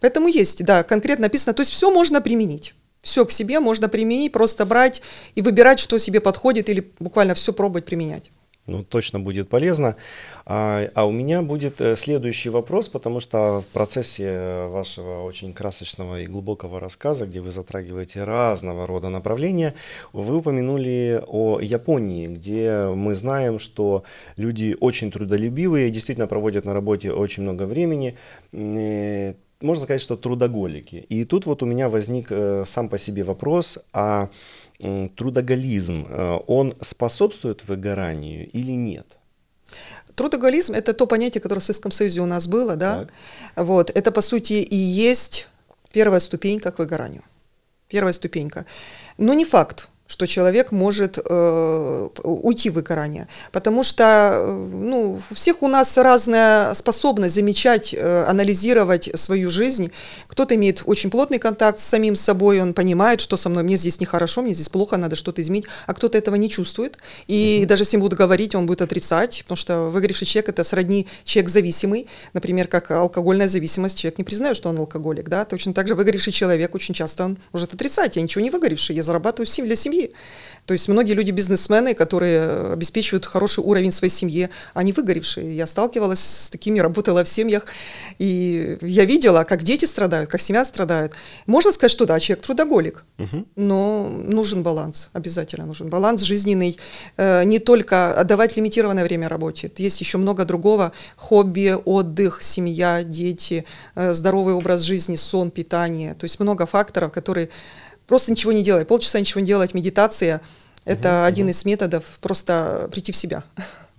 [0.00, 2.74] Поэтому есть, да, конкретно написано, то есть все можно применить.
[3.02, 5.02] Все к себе можно применить, просто брать
[5.36, 8.30] и выбирать, что себе подходит, или буквально все пробовать применять
[8.68, 9.96] ну, точно будет полезно.
[10.46, 16.20] А, а у меня будет э, следующий вопрос, потому что в процессе вашего очень красочного
[16.20, 19.74] и глубокого рассказа, где вы затрагиваете разного рода направления,
[20.12, 24.04] вы упомянули о Японии, где мы знаем, что
[24.36, 28.16] люди очень трудолюбивые, действительно проводят на работе очень много времени
[28.52, 31.04] э, можно сказать, что трудоголики.
[31.08, 34.28] И тут вот у меня возник э, сам по себе вопрос, а
[34.78, 39.06] трудоголизм, э, он способствует выгоранию или нет?
[40.14, 43.04] Трудоголизм– это то понятие, которое в Советском Союзе у нас было, да?
[43.04, 43.12] Так.
[43.66, 45.48] Вот, это, по сути, и есть
[45.92, 47.22] первая ступенька к выгоранию.
[47.88, 48.66] Первая ступенька.
[49.16, 53.28] Но не факт, что человек может э, уйти в выгорание.
[53.52, 54.04] Потому что
[54.40, 59.92] э, ну, у всех у нас разная способность замечать, э, анализировать свою жизнь.
[60.26, 64.00] Кто-то имеет очень плотный контакт с самим собой, он понимает, что со мной, мне здесь
[64.00, 66.96] нехорошо, мне здесь плохо, надо что-то изменить, а кто-то этого не чувствует.
[67.26, 67.68] И угу.
[67.68, 71.50] даже если им будут говорить, он будет отрицать, потому что выгоревший человек– это сродни человек
[71.50, 72.06] зависимый.
[72.32, 75.28] Например, как алкогольная зависимость, человек не признает, что он алкоголик.
[75.28, 75.44] Да?
[75.44, 79.02] Точно так же выгоревший человек очень часто он может отрицать, я ничего не выгоревший, я
[79.02, 80.12] зарабатываю для семьи семьи.
[80.66, 85.56] То есть многие люди бизнесмены, которые обеспечивают хороший уровень своей семье, они выгоревшие.
[85.56, 87.64] Я сталкивалась с такими, работала в семьях,
[88.18, 91.12] и я видела, как дети страдают, как семья страдает.
[91.46, 93.46] Можно сказать, что да, человек трудоголик, угу.
[93.56, 96.76] но нужен баланс, обязательно нужен баланс жизненный.
[97.16, 100.92] Э, не только отдавать лимитированное время работе, есть еще много другого.
[101.16, 106.12] Хобби, отдых, семья, дети, э, здоровый образ жизни, сон, питание.
[106.12, 107.48] То есть много факторов, которые
[108.08, 108.84] Просто ничего не делай.
[108.84, 110.40] Полчаса ничего не делать, медитация–
[110.88, 111.50] это угу, один угу.
[111.52, 113.44] из методов просто прийти в себя.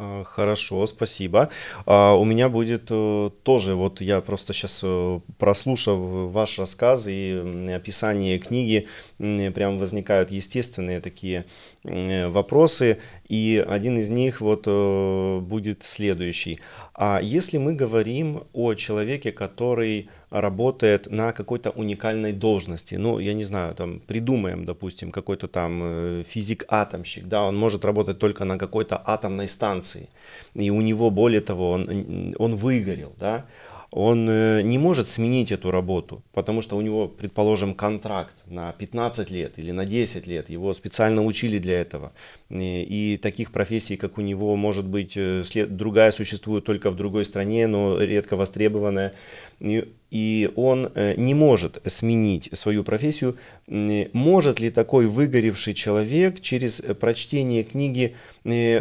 [0.02, 1.50] А, хорошо, спасибо.
[1.86, 7.69] А, у меня будет э, тоже, вот я просто сейчас э, прослушав ваш рассказ и
[7.76, 11.45] описание книги, прям возникают естественные такие
[11.84, 16.60] вопросы, и один из них вот э, будет следующий.
[16.95, 22.96] А если мы говорим о человеке, который работает на какой-то уникальной должности.
[22.96, 28.20] Ну, я не знаю, там придумаем, допустим, какой-то там э, физик-атомщик, да, он может работать
[28.20, 30.08] только на какой-то атомной станции,
[30.54, 33.46] и у него, более того, он, он выгорел, да,
[33.92, 39.32] он э, не может сменить эту работу, потому что у него, предположим, контракт на 15
[39.32, 42.12] лет или на 10 лет, его специально учили для этого.
[42.50, 47.68] И таких профессий, как у него, может быть, э, другая существует только в другой стране,
[47.68, 49.14] но редко востребованная.
[49.60, 53.36] И он э, не может сменить свою профессию.
[53.68, 58.16] Может ли такой выгоревший человек через прочтение книги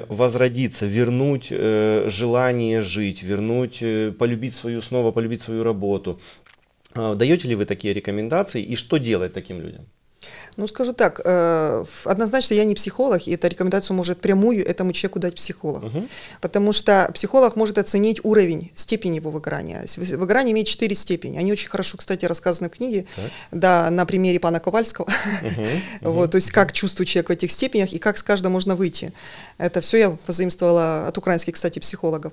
[0.09, 3.83] возродиться, вернуть желание жить, вернуть,
[4.17, 6.21] полюбить свою снова снова полюбить свою работу.
[6.95, 9.85] А, даете ли вы такие рекомендации и что делать таким людям?
[10.57, 15.19] Ну, скажу так, э, однозначно я не психолог, и эта рекомендация может прямую этому человеку
[15.19, 15.85] дать психолог.
[15.85, 16.09] Угу.
[16.41, 19.85] Потому что психолог может оценить уровень, степень его выгорания.
[19.97, 21.39] Выгорание имеет четыре степени.
[21.39, 23.25] Они очень хорошо, кстати, рассказаны в книге, так.
[23.53, 25.07] да, на примере пана Ковальского.
[25.07, 25.67] Угу.
[26.13, 29.13] вот, то есть как чувствует человек в этих степенях и как с каждого можно выйти.
[29.59, 32.33] Это все я позаимствовала от украинских, кстати, психологов.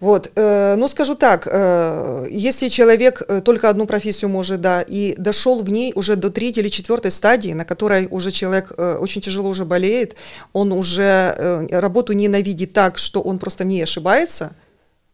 [0.00, 5.14] Вот, э, ну скажу так, э, если человек э, только одну профессию может, да, и
[5.18, 9.48] дошел в ней уже до третьей или четвертой стадии, на которой уже человек очень тяжело
[9.48, 10.14] уже болеет,
[10.52, 14.52] он уже работу ненавидит так, что он просто не ошибается,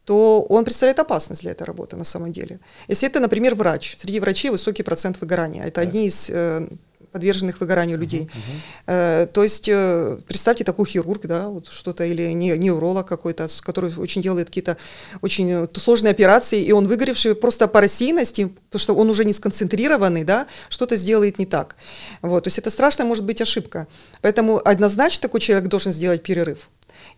[0.04, 2.60] то он представляет опасность для этой работы на самом деле.
[2.88, 6.30] Если это, например, врач, среди врачей высокий процент выгорания, это одни из
[7.14, 8.28] подверженных выгоранию людей.
[8.28, 9.26] Uh-huh, uh-huh.
[9.28, 14.20] То есть э, представьте такой хирург, да, вот что-то или не, невролог какой-то, который очень
[14.20, 14.76] делает какие-то
[15.22, 19.32] очень э, сложные операции, и он выгоревший просто по рассеянности, потому что он уже не
[19.32, 21.76] сконцентрированный, да, что-то сделает не так.
[22.20, 23.86] Вот, то есть это страшная может быть ошибка.
[24.20, 26.68] Поэтому однозначно такой человек должен сделать перерыв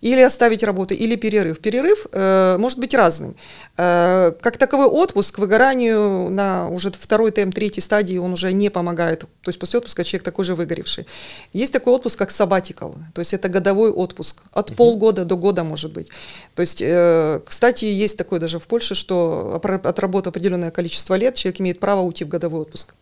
[0.00, 1.58] или оставить работу, или перерыв.
[1.58, 3.34] Перерыв э, может быть разным.
[3.76, 9.20] Э, как таковой отпуск выгоранию на уже второй темп, третьей стадии он уже не помогает.
[9.20, 11.06] То есть после отпуска человек такой же выгоревший.
[11.52, 14.42] Есть такой отпуск, как sabbatical, то есть это годовой отпуск.
[14.52, 14.74] От uh-huh.
[14.76, 16.08] полгода до года может быть.
[16.54, 21.60] То есть, э, кстати, есть такое даже в Польше, что отработав определенное количество лет, человек
[21.60, 22.94] имеет право уйти в годовой отпуск.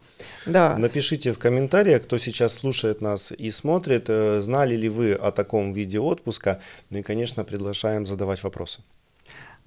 [0.47, 0.77] Да.
[0.79, 5.73] Напишите в комментариях, кто сейчас слушает нас и смотрит, э, знали ли вы о таком
[5.73, 6.61] виде отпуска.
[6.91, 8.81] Ну и, конечно, приглашаем задавать вопросы.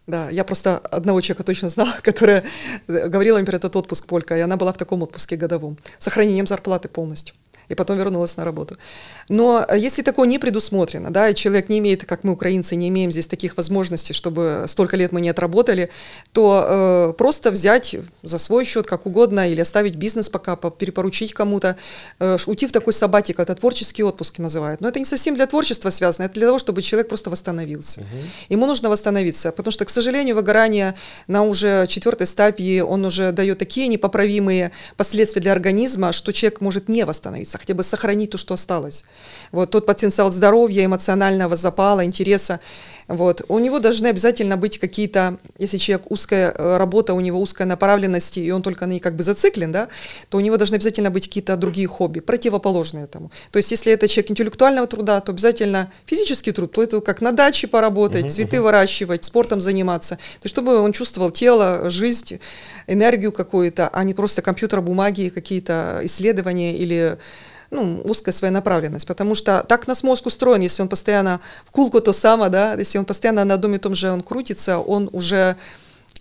[0.07, 2.43] Да, я просто одного человека точно знала, которая
[2.87, 6.47] говорила им про этот отпуск Полька, и она была в таком отпуске годовом, с сохранением
[6.47, 7.35] зарплаты полностью
[7.69, 8.77] и потом вернулась на работу.
[9.29, 12.87] Но э, если такое не предусмотрено, да, и человек не имеет, как мы, украинцы, не
[12.89, 15.89] имеем здесь таких возможностей, чтобы столько лет мы не отработали,
[16.31, 21.77] то э, просто взять за свой счет, как угодно, или оставить бизнес пока, перепоручить кому-то,
[22.19, 24.81] э, уйти в такой сабатик, это творческий отпуск называют.
[24.81, 28.01] Но это не совсем для творчества связано, это для того, чтобы человек просто восстановился.
[28.01, 28.07] Угу.
[28.49, 30.95] Ему нужно восстановиться, потому что, к сожалению, выгорание
[31.27, 36.89] на уже четвертой стадии, он уже дает такие непоправимые последствия для организма, что человек может
[36.89, 39.03] не восстановиться хотя бы сохранить то, что осталось.
[39.51, 42.59] Вот тот потенциал здоровья, эмоционального запала, интереса.
[43.07, 43.41] Вот.
[43.47, 48.37] У него должны обязательно быть какие-то, если человек узкая э, работа, у него узкая направленность,
[48.37, 49.87] и он только на ней как бы зациклен, да,
[50.29, 53.31] то у него должны обязательно быть какие-то другие хобби, противоположные этому.
[53.51, 57.31] То есть, если это человек интеллектуального труда, то обязательно физический труд, то это как на
[57.31, 58.61] даче поработать, uh-huh, цветы uh-huh.
[58.61, 60.15] выращивать, спортом заниматься.
[60.15, 62.39] То есть, чтобы он чувствовал тело, жизнь,
[62.87, 67.17] энергию какую-то, а не просто компьютер, бумаги, какие-то исследования или
[67.71, 72.01] ну, узкая своя направленность, потому что так нас мозг устроен, если он постоянно в кулку
[72.01, 75.57] то само, да, если он постоянно на одном и том же он крутится, он уже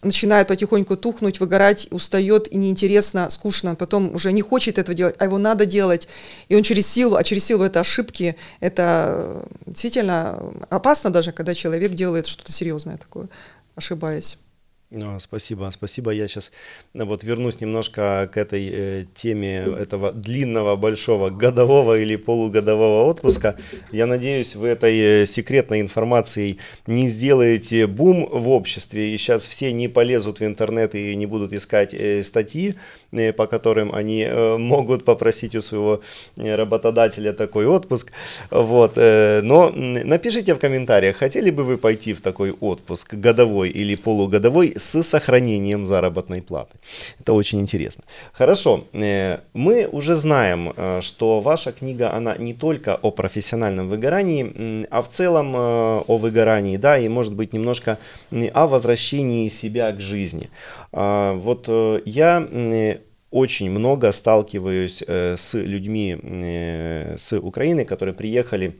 [0.02, 5.24] начинает потихоньку тухнуть, выгорать, устает и неинтересно, скучно, потом уже не хочет этого делать, а
[5.24, 6.08] его надо делать,
[6.48, 11.92] и он через силу, а через силу это ошибки, это действительно опасно даже, когда человек
[11.92, 13.28] делает что-то серьезное такое,
[13.74, 14.38] ошибаясь.
[14.90, 16.12] Ну, спасибо, спасибо.
[16.12, 16.52] Я сейчас
[16.94, 23.56] э, вот вернусь немножко к этой э, теме этого длинного, большого годового или полугодового отпуска.
[23.90, 29.72] Я надеюсь, вы этой э, секретной информацией не сделаете бум в обществе, и сейчас все
[29.72, 32.76] не полезут в интернет и не будут искать э, статьи,
[33.36, 36.00] по которым они э, могут попросить у своего
[36.36, 38.12] э, работодателя такой отпуск.
[38.50, 43.96] Вот, э, но напишите в комментариях, хотели бы вы пойти в такой отпуск годовой или
[43.96, 46.76] полугодовой с сохранением заработной платы.
[47.20, 48.04] Это очень интересно.
[48.32, 55.08] Хорошо, мы уже знаем, что ваша книга, она не только о профессиональном выгорании, а в
[55.08, 57.98] целом о выгорании, да, и может быть немножко
[58.54, 60.48] о возвращении себя к жизни.
[60.92, 61.68] А, вот
[62.04, 62.46] я
[63.30, 66.16] очень много сталкиваюсь с людьми
[67.16, 68.76] с Украины, которые приехали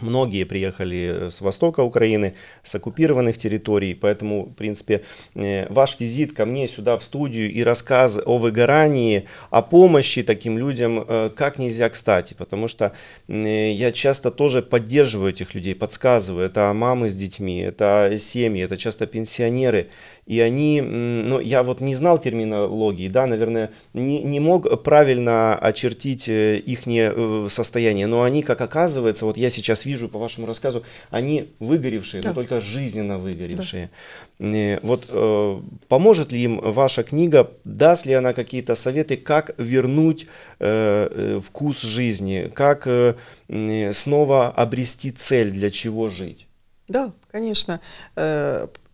[0.00, 2.34] Многие приехали с востока Украины,
[2.64, 5.04] с оккупированных территорий, поэтому, в принципе,
[5.36, 10.58] э, ваш визит ко мне сюда в студию и рассказ о выгорании, о помощи таким
[10.58, 12.92] людям э, как нельзя кстати, потому что
[13.28, 16.44] э, я часто тоже поддерживаю этих людей, подсказываю.
[16.44, 19.90] Это мамы с детьми, это семьи, это часто пенсионеры.
[20.26, 26.28] И они, ну, я вот не знал терминологии, да, наверное, не, не мог правильно очертить
[26.28, 30.82] э, их э, состояние, но они, как оказывается, вот я сейчас вижу по вашему рассказу,
[31.10, 32.30] они выгоревшие, да.
[32.30, 33.90] но только жизненно выгоревшие.
[34.38, 34.80] Да.
[34.82, 40.26] Вот э, поможет ли им ваша книга, даст ли она какие-то советы, как вернуть
[40.58, 43.14] э, вкус жизни, как э,
[43.92, 46.46] снова обрести цель, для чего жить?
[46.88, 47.80] Да, конечно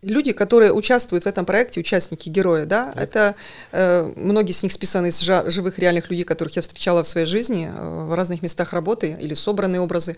[0.01, 3.03] люди, которые участвуют в этом проекте, участники героя, да, так.
[3.03, 3.35] это
[3.71, 7.69] э, многие с них списаны из живых реальных людей, которых я встречала в своей жизни
[7.71, 10.17] э, в разных местах работы или собранные образы.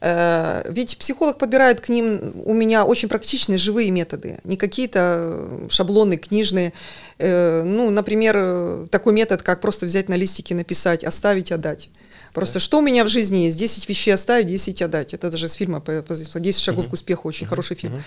[0.00, 5.66] Э, ведь психолог подбирает к ним у меня очень практичные живые методы, не какие-то э,
[5.70, 6.72] шаблоны книжные.
[7.18, 11.88] Э, ну, например, э, такой метод, как просто взять на листике, написать, оставить, отдать.
[12.34, 13.56] Просто что у меня в жизни есть?
[13.56, 15.14] 10 вещей оставить, 10 отдать.
[15.14, 16.90] Это даже с фильма 10 шагов uh-huh.
[16.90, 17.50] к успеху, очень uh-huh.
[17.50, 17.94] хороший фильм.
[17.94, 18.02] Uh-huh.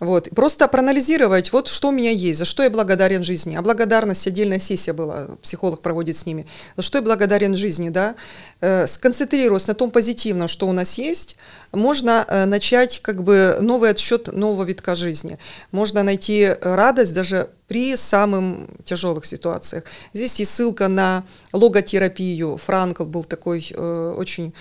[0.00, 0.30] Вот.
[0.30, 3.56] Просто проанализировать, вот что у меня есть, за что я благодарен жизни.
[3.56, 6.46] А благодарность, отдельная сессия была, психолог проводит с ними.
[6.76, 8.14] За что я благодарен жизни, да?
[8.60, 11.36] Э, сконцентрируясь на том позитивном, что у нас есть,
[11.72, 15.38] можно э, начать как бы новый отсчет нового витка жизни.
[15.72, 19.84] Можно найти радость даже при самых тяжелых ситуациях.
[20.12, 22.56] Здесь есть ссылка на логотерапию.
[22.56, 24.52] Франкл был такой э, очень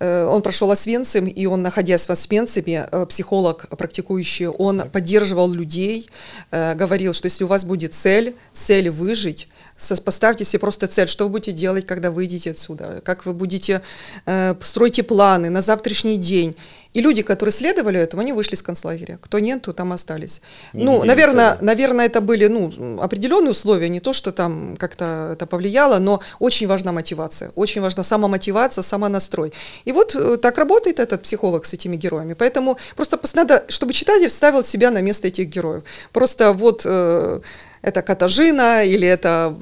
[0.00, 6.10] э, он прошел Освенцим, и он, находясь в Освенциме, э, психолог практикующий, он поддерживал людей,
[6.50, 9.48] э, говорил, что если у вас будет цель, цель выжить,
[10.04, 13.82] поставьте себе просто цель, что вы будете делать, когда выйдете отсюда, как вы будете,
[14.26, 16.56] э, строите планы на завтрашний день.
[16.94, 19.18] И люди, которые следовали этому, они вышли из концлагеря.
[19.20, 20.40] Кто нет, то там остались.
[20.72, 21.64] Не ну, наверное, цели.
[21.64, 26.68] наверное, это были ну, определенные условия, не то, что там как-то это повлияло, но очень
[26.68, 27.50] важна мотивация.
[27.56, 29.52] Очень важна самомотивация, самонастрой.
[29.84, 32.34] И вот э, так работает этот психолог с этими героями.
[32.34, 35.82] Поэтому просто надо, чтобы читатель ставил себя на место этих героев.
[36.12, 36.82] Просто вот...
[36.84, 37.40] Э,
[37.84, 39.54] это Катажина или это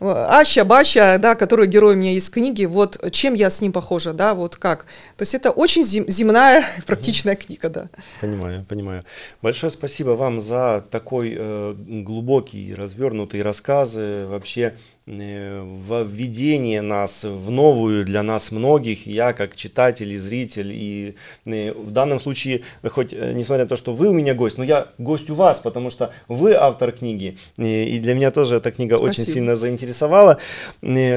[0.00, 4.12] Аща, Баща, да, который герой у меня из книги, вот чем я с ним похожа,
[4.12, 4.86] да, вот как.
[5.16, 7.88] То есть это очень зем, земная, практичная книга, да.
[8.20, 9.04] Понимаю, понимаю.
[9.42, 14.74] Большое спасибо вам за такой э, глубокий, развернутый рассказ, вообще
[15.08, 21.14] введение нас в новую для нас многих, я как читатель и зритель, и
[21.46, 24.64] э, в данном случае, хоть э, несмотря на то, что вы у меня гость, но
[24.64, 28.96] я гость у вас, потому что вы автор книги, и для меня тоже эта книга
[28.96, 29.10] Спасибо.
[29.10, 30.38] очень сильно заинтересовала.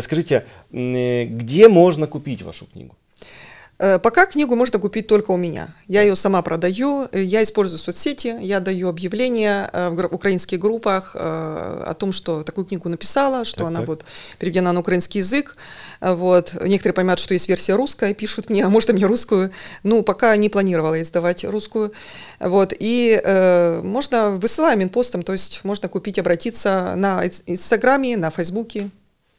[0.02, 2.96] Скажите, где можно купить вашу книгу?
[3.82, 5.70] Э, пока книгу можно купить только у меня.
[5.88, 11.16] Я ее сама продаю, э, я использую соцсети, я даю объявления э, в украинских группах
[11.16, 13.88] о том, что такую книгу написала, что так, она так.
[13.88, 14.06] вот
[14.38, 15.56] переведена на украинский язык.
[16.00, 16.54] Вот.
[16.62, 19.52] Некоторые понимают, что есть версия русская, пишут мне, а может, мне русскую.
[19.84, 21.92] Ну, пока не планировала издавать русскую.
[22.40, 22.74] Вот.
[22.78, 28.92] И э, можно, высылаем инпостом, то есть можно купить, обратиться на Инстаграме, на Фейсбуке.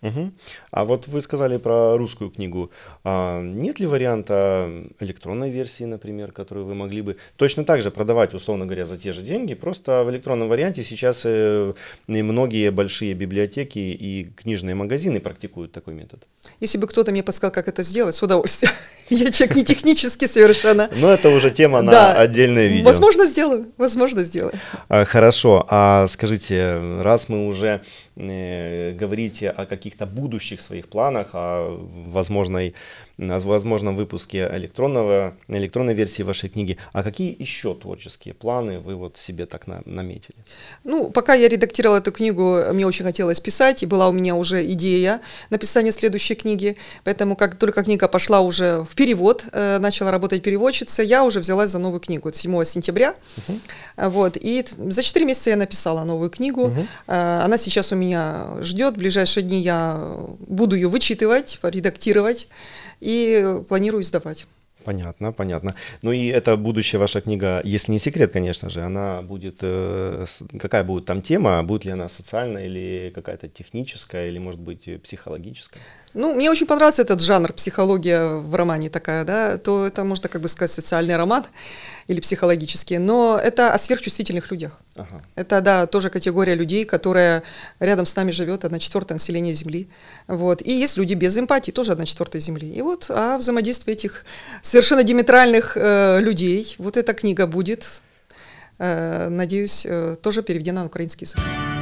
[0.03, 0.33] Угу.
[0.73, 2.71] А вот вы сказали про русскую книгу.
[3.05, 8.35] А нет ли варианта электронной версии, например, которую вы могли бы точно так же продавать,
[8.35, 9.55] условно говоря, за те же деньги?
[9.55, 11.75] Просто в электронном варианте сейчас э,
[12.09, 16.27] многие большие библиотеки и книжные магазины практикуют такой метод.
[16.59, 18.73] Если бы кто-то мне подсказал, как это сделать, с удовольствием.
[19.13, 20.89] Я человек не технически совершенно.
[20.97, 22.85] Но это уже тема на отдельное видео.
[22.85, 23.67] Возможно, сделаю.
[23.77, 24.55] Возможно, сделаю.
[24.89, 25.67] А, хорошо.
[25.69, 27.83] А скажите, раз мы уже
[28.17, 32.75] э, говорите о каких-то будущих своих планах, о возможной
[33.19, 36.79] о возможном выпуске электронного, электронной версии вашей книги.
[36.93, 40.37] А какие еще творческие планы вы вот себе так на, наметили?
[40.85, 44.65] Ну, пока я редактировала эту книгу, мне очень хотелось писать, и была у меня уже
[44.73, 46.77] идея написания следующей книги.
[47.05, 51.71] Поэтому, как только книга пошла уже в перевод, э, начала работать переводчица, я уже взялась
[51.71, 52.29] за новую книгу.
[52.29, 53.15] Это 7 сентября.
[53.37, 54.11] Uh-huh.
[54.11, 56.69] Вот, и за 4 месяца я написала новую книгу.
[56.69, 57.43] Uh-huh.
[57.45, 58.95] Она сейчас у меня ждет.
[58.95, 62.49] В ближайшие дни я буду ее вычитывать, редактировать
[63.03, 64.47] и планирую сдавать.
[64.85, 65.75] Понятно, понятно.
[66.03, 70.25] Ну и это будущая ваша книга, если не секрет, конечно же, она будет, э,
[70.59, 75.83] какая будет там тема, будет ли она социальная или какая-то техническая, или может быть психологическая?
[76.15, 80.43] Ну, мне очень понравился этот жанр, психология в романе такая, да, то это можно как
[80.43, 81.47] бы сказать социальный роман
[82.07, 84.79] или психологический, но это о сверхчувствительных людях.
[84.97, 85.23] Ага.
[85.37, 87.43] Это, да, тоже категория людей, которая
[87.81, 89.89] рядом с нами живет, одна четвертая населения Земли.
[90.27, 90.61] Вот.
[90.61, 92.71] И есть люди без эмпатии, тоже одна четвертая Земли.
[92.71, 94.27] И вот о взаимодействии этих
[94.61, 98.03] совершенно диаметральных э, людей, вот эта книга будет,
[98.79, 101.82] э, надеюсь, э, тоже переведена на украинский язык.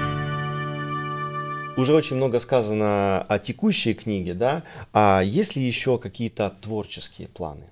[1.76, 4.62] Уже очень много сказано о текущей книге, да?
[4.92, 7.64] А есть ли еще какие-то творческие планы?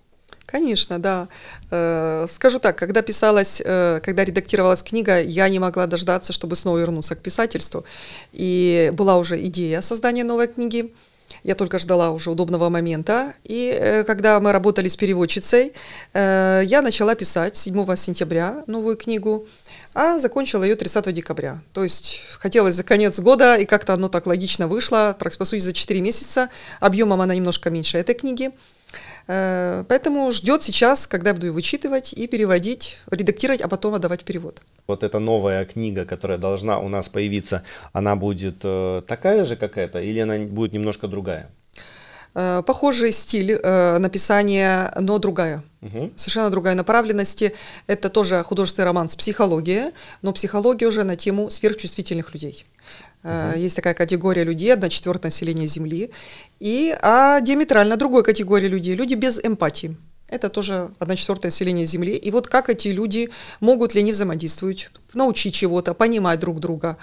[0.46, 1.28] Конечно, да.
[1.70, 6.78] Э, скажу так, когда писалась, э, когда редактировалась книга, я не могла дождаться, чтобы снова
[6.78, 7.84] вернуться к писательству.
[8.32, 10.94] И была уже идея создания новой книги.
[11.44, 13.34] Я только ждала уже удобного момента.
[13.44, 15.74] И э, когда мы работали с переводчицей,
[16.14, 19.46] я начала писать 7 сентября новую книгу,
[20.00, 21.60] а закончила ее 30 декабря.
[21.72, 25.72] То есть хотелось за конец года, и как-то оно так логично вышло, по сути, за
[25.72, 26.50] 4 месяца.
[26.78, 28.50] Объемом она немножко меньше этой книги.
[29.26, 34.62] Э, поэтому ждет сейчас, когда буду ее вычитывать и переводить, редактировать, а потом отдавать перевод.
[34.86, 39.76] Вот эта новая книга, которая должна у нас появиться, она будет э, такая же, как
[39.76, 41.50] эта, или она будет немножко другая?
[42.40, 43.58] Э, похожий стиль
[43.98, 45.64] написания, но другая.
[45.82, 46.12] Угу.
[46.14, 47.42] Совершенно другая направленность.
[47.88, 52.64] Это тоже художественный роман с психологией, но психология уже на тему сверхчувствительных людей.
[53.24, 53.58] Uh-huh.
[53.58, 56.10] Есть такая категория людей, одна четвертая населения Земли,
[56.60, 59.96] и а диаметрально другой категории людей, люди без эмпатии.
[60.28, 62.14] Это тоже одна четвертая населения Земли.
[62.14, 66.98] И вот как эти люди могут ли они взаимодействовать, научить чего-то, понимать друг друга.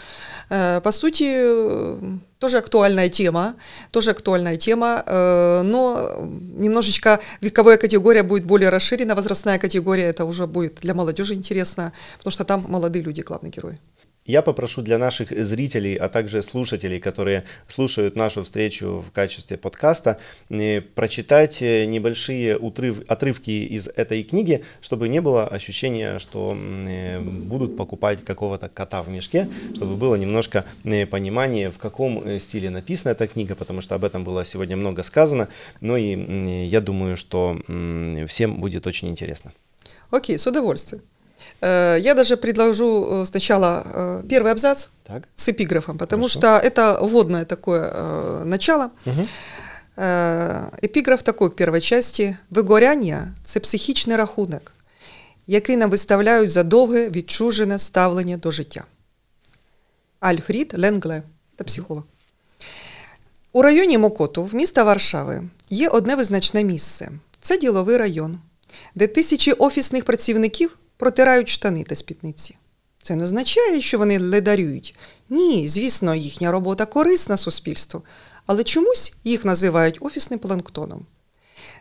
[0.49, 3.55] Э, по сути, тоже актуальная тема,
[3.91, 10.45] тоже актуальная тема, э, но немножечко вековая категория будет более расширена, возрастная категория, это уже
[10.45, 13.79] будет для молодежи интересно, потому что там молодые люди главные герои.
[14.25, 20.17] Я попрошу для наших зрителей, а также слушателей, которые слушают нашу встречу в качестве подкаста,
[20.49, 27.19] э, прочитать э, небольшие утрыв, отрывки из этой книги, чтобы не было ощущения, что э,
[27.19, 30.65] будут покупать какого-то кота в мешке, чтобы было немножко
[31.11, 35.49] понимание, в каком стиле написана эта книга, потому что об этом было сегодня много сказано.
[35.81, 37.59] Ну и я думаю, что
[38.27, 39.53] всем будет очень интересно.
[40.09, 41.03] Окей, с удовольствием.
[41.60, 45.28] Э, я даже предложу э, сначала э, первый абзац так.
[45.34, 46.38] с эпиграфом, потому Хорошо.
[46.38, 48.90] что это вводное такое начало.
[49.06, 49.26] Угу.
[50.82, 54.72] Епіграф такой к первой части: Вигоряння це психічний рахунок,
[55.46, 58.84] який нам виставляють за довге відчужене ставлення до життя.
[60.20, 61.22] Альфрід Ленгле
[61.56, 62.04] та психолог.
[63.52, 68.38] У районі Мокоту, міста Варшави, є одне визначне місце це діловий район,
[68.94, 72.55] де тисячі офісних працівників протирають штани та спідниці.
[73.01, 74.95] Це не означає, що вони ледарюють.
[75.29, 78.01] Ні, звісно, їхня робота корисна суспільству,
[78.45, 81.05] але чомусь їх називають офісним планктоном.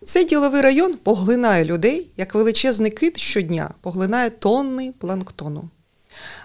[0.04, 5.68] Цей діловий район поглинає людей, як величезний кит щодня поглинає тонни планктону.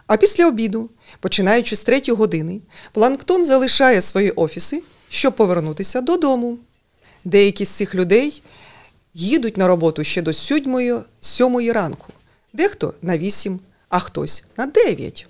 [0.08, 0.90] А після обіду,
[1.20, 2.62] починаючи з третьої години,
[2.92, 6.58] планктон залишає свої офіси, щоб повернутися додому.
[7.26, 8.42] Деякі з цих людей
[9.14, 10.34] їдуть на роботу ще до
[11.22, 12.08] сьомої, ранку.
[12.54, 15.28] Дехто на 8, а хтось на 9.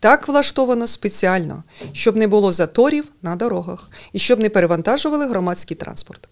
[0.00, 6.28] Так влаштовано спеціально, щоб не було заторів на дорогах і щоб не перевантажували громадський транспорт.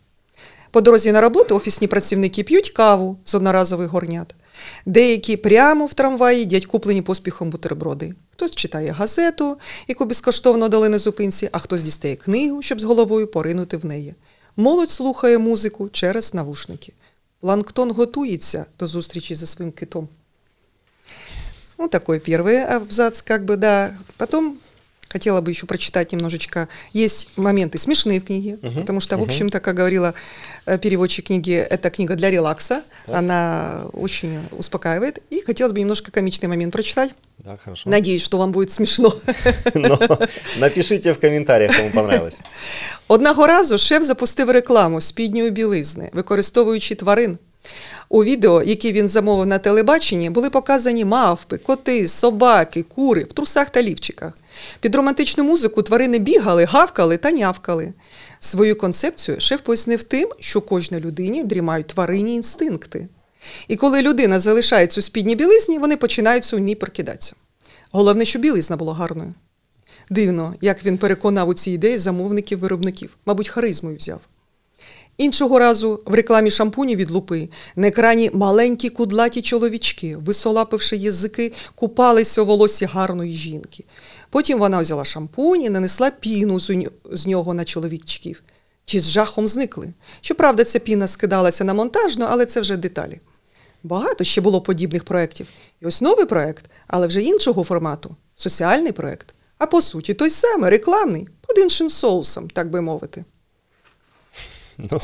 [0.70, 4.34] По дорозі на роботу офісні працівники п'ють каву з одноразових горнят.
[4.86, 8.14] Деякі прямо в трамваї їдять куплені поспіхом бутерброди.
[8.32, 9.58] Хтось читає газету,
[9.88, 14.14] яку безкоштовно дали на зупинці, а хтось дістає книгу, щоб з головою поринути в неї.
[14.56, 16.92] Молодь слухає музику через навушники.
[17.40, 20.08] Планктон готуется до зустрічи за своим китом.
[21.77, 23.97] Ну, такой первый абзац, как бы, да.
[24.17, 24.59] Потом
[25.11, 26.69] хотела бы еще прочитать немножечко.
[26.93, 30.13] Есть моменты смешные в книге, uh-huh, потому что, в общем-то, как говорила
[30.65, 32.83] э, переводчик книги, это книга для релакса.
[33.05, 33.15] Так.
[33.15, 35.19] Она очень успокаивает.
[35.29, 37.13] И хотелось бы немножко комичный момент прочитать.
[37.39, 37.89] Да, хорошо.
[37.89, 39.13] Надеюсь, что вам будет смешно.
[39.73, 39.99] Но
[40.59, 42.37] напишите в коментарях, кому понравилось.
[43.07, 47.37] Одного разу шеф запустив рекламу спідньої білизни, використовуючи тварин.
[48.08, 53.70] У відео, які він замовив на телебаченні, були показані мавпи, коти, собаки, кури в трусах
[53.70, 54.32] та лівчиках.
[54.80, 57.92] Під романтичну музику тварини бігали, гавкали та нявкали.
[58.40, 63.08] Свою концепцію шеф пояснив тим, що кожній людині дрімають тварині інстинкти.
[63.68, 67.34] І коли людина залишається у спідній білизні, вони починають у ній прокидатися.
[67.90, 69.34] Головне, щоб білизна була гарною.
[70.10, 74.20] Дивно, як він переконав у цій ідеї замовників-виробників, мабуть, харизмою взяв.
[75.18, 82.42] Іншого разу в рекламі шампуні від лупи на екрані маленькі кудлаті чоловічки, висолапивши язики, купалися
[82.42, 83.84] у волосі гарної жінки.
[84.30, 86.60] Потім вона взяла шампунь і нанесла піну
[87.12, 88.42] з нього на чоловічків.
[88.84, 89.92] Ті з жахом зникли.
[90.20, 93.20] Щоправда, ця піна скидалася на монтажну, але це вже деталі.
[93.82, 95.46] Багато ще було подібних проєктів.
[95.80, 99.34] І ось новий проєкт, але вже іншого формату соціальний проєкт.
[99.58, 103.24] А по суті, той самий рекламний, під іншим соусом, так би мовити.
[104.77, 104.99] Ну,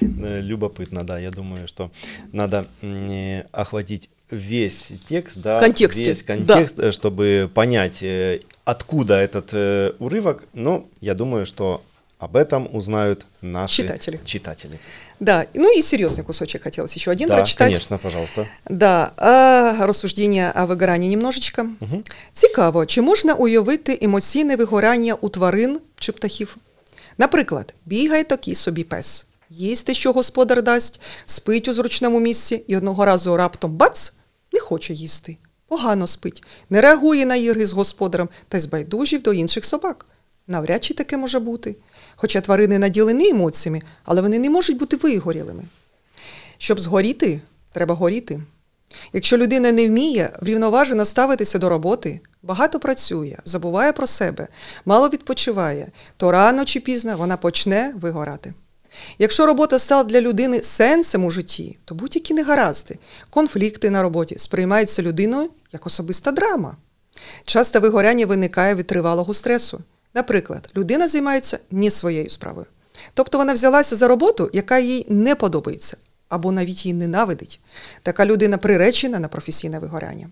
[0.00, 1.18] э, любопытно, да.
[1.18, 1.90] Я думаю, что
[2.32, 2.66] надо
[3.52, 6.88] охватить весь текст, да, контексте, весь контекст, да.
[6.88, 9.52] Э, чтобы понять, э, откуда этот
[9.98, 10.44] урывок.
[10.52, 11.82] Но я думаю, что
[12.18, 14.20] об этом узнают наши читатели.
[14.24, 14.78] читатели.
[15.18, 17.68] Да, ну и серьезный кусочек хотелось еще один да, прочитать.
[17.68, 18.46] конечно, пожалуйста.
[18.70, 21.62] Да, а, розсуждення о вигоранні немножечко.
[21.80, 22.04] Мгм.
[22.32, 26.56] Цікаво, чи можна уявити емоційне вигорання у тварин чи птахів?
[27.17, 33.05] Наприклад, бігає такий собі пес, їсти, що господар дасть, спить у зручному місці і одного
[33.05, 34.13] разу раптом бац,
[34.53, 35.37] не хоче їсти.
[35.67, 40.05] Погано спить, не реагує на ігри з господарем та й збайдужів до інших собак.
[40.47, 41.75] Навряд чи таке може бути.
[42.15, 45.63] Хоча тварини наділені емоціями, але вони не можуть бути вигорілими.
[46.57, 47.41] Щоб згоріти,
[47.71, 48.41] треба горіти.
[49.13, 54.47] Якщо людина не вміє врівноважено ставитися до роботи, багато працює, забуває про себе,
[54.85, 58.53] мало відпочиває, то рано чи пізно вона почне вигорати.
[59.19, 62.97] Якщо робота стала для людини сенсом у житті, то будь-які негаразди,
[63.29, 66.77] конфлікти на роботі сприймаються людиною як особиста драма.
[67.45, 69.79] Часто вигоряння виникає від тривалого стресу.
[70.13, 72.65] Наприклад, людина займається не своєю справою.
[73.13, 75.97] Тобто вона взялася за роботу, яка їй не подобається,
[76.29, 77.59] або навіть її ненавидить.
[78.03, 80.29] Така людина приречена на професійне вигоряння.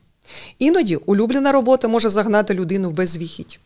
[0.60, 3.60] Іноді улюблена робота може загнати людину в безвіхідь.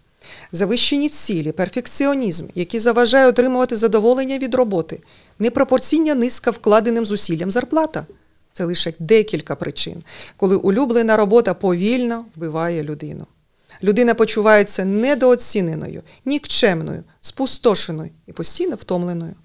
[0.52, 5.00] Завищені цілі, перфекціонізм, які заважає отримувати задоволення від роботи,
[5.40, 8.06] непропорційна низка вкладеним зусиллям зарплата.
[8.54, 10.04] Це лише декілька причин,
[10.38, 13.26] коли улюблена робота повільно вбиває людину.
[13.84, 19.36] Людина почувається недооціненою, нікчемною, спустошеною і постійно втомленою.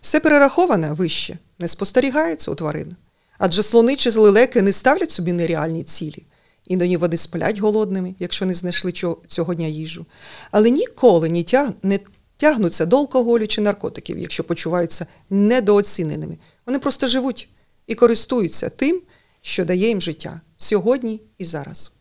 [0.00, 2.96] Все перераховане вище не спостерігається у тварин.
[3.38, 6.26] Адже слони чи лелеки не ставлять собі нереальні цілі.
[6.66, 8.92] Іноді вони сплять голодними, якщо не знайшли
[9.28, 10.06] цього дня їжу.
[10.50, 11.70] Але ніколи не, тяг...
[11.82, 12.00] не
[12.36, 16.38] тягнуться до алкоголю чи наркотиків, якщо почуваються недооціненими.
[16.66, 17.48] Вони просто живуть
[17.86, 19.02] і користуються тим,
[19.42, 21.92] що дає їм життя сьогодні і зараз.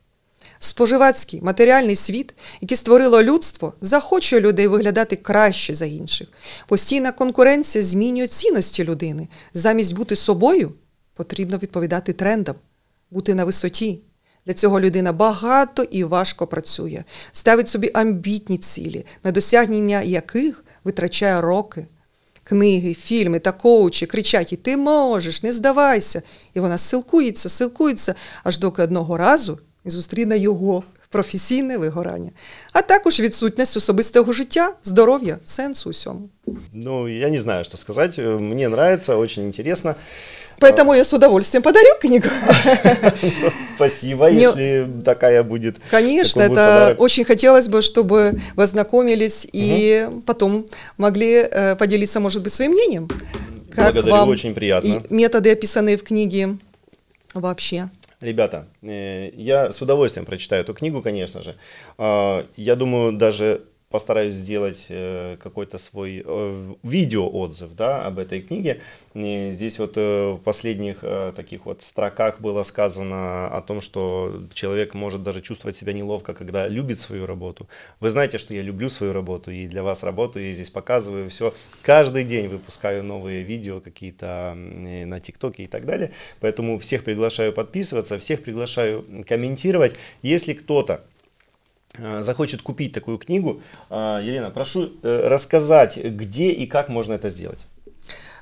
[0.66, 6.28] Споживацький матеріальний світ, який створило людство, захочує людей виглядати краще за інших.
[6.68, 9.28] Постійна конкуренція змінює цінності людини.
[9.54, 10.74] Замість бути собою
[11.14, 12.56] потрібно відповідати трендам,
[13.12, 14.02] бути на висоті.
[14.46, 21.42] Для цього людина багато і важко працює, ставить собі амбітні цілі, на досягнення яких витрачає
[21.42, 21.88] роки.
[22.44, 26.22] Книги, фільми та коучі кричать: і ти можеш, не здавайся.
[26.54, 32.31] І вона силкується, силкується, аж доки одного разу не зустріне його професійне вигорання,
[32.73, 36.29] а також відсутність особистого життя, здоров'я, сенсу усьому.
[36.73, 38.19] Ну, я не знаю, что сказать.
[38.19, 39.95] Э, Мне нравится, очень интересно.
[40.61, 42.29] Поэтому я с удовольствием подарю книгу.
[43.77, 45.77] Спасибо, Не- если такая будет.
[45.91, 47.01] Конечно, такой будет это подарок.
[47.01, 50.67] очень хотелось бы, чтобы вы ознакомились и потом
[50.99, 53.09] могли э, поделиться, может быть, своим мнением.
[53.75, 54.89] Как Благодарю, вам очень приятно.
[54.89, 56.57] и методы, описанные в книге,
[57.35, 57.89] вообще.
[58.26, 61.56] Ребята, э, я с удовольствием прочитаю эту книгу, конечно же.
[62.00, 63.62] А, Я думаю, даже
[63.96, 68.82] постараюсь сделать э, какой-то свой э, видеоотзыв да, об этой книге.
[69.14, 74.96] И Здесь вот э, в последних таких вот строках было сказано о том, что человек
[74.96, 77.70] может даже чувствовать себя неловко, когда любит свою работу.
[78.02, 81.54] Вы знаете, что я люблю свою работу и для вас работаю, я здесь показываю все.
[81.82, 86.12] Каждый день выпускаю новые видео какие-то на ТикТоке и так далее.
[86.42, 89.96] Поэтому всех приглашаю подписываться, всех приглашаю комментировать.
[90.22, 91.06] Если кто-то
[92.22, 97.60] захочет купить такую книгу, э, Елена, прошу э, рассказать, где и как можно это сделать.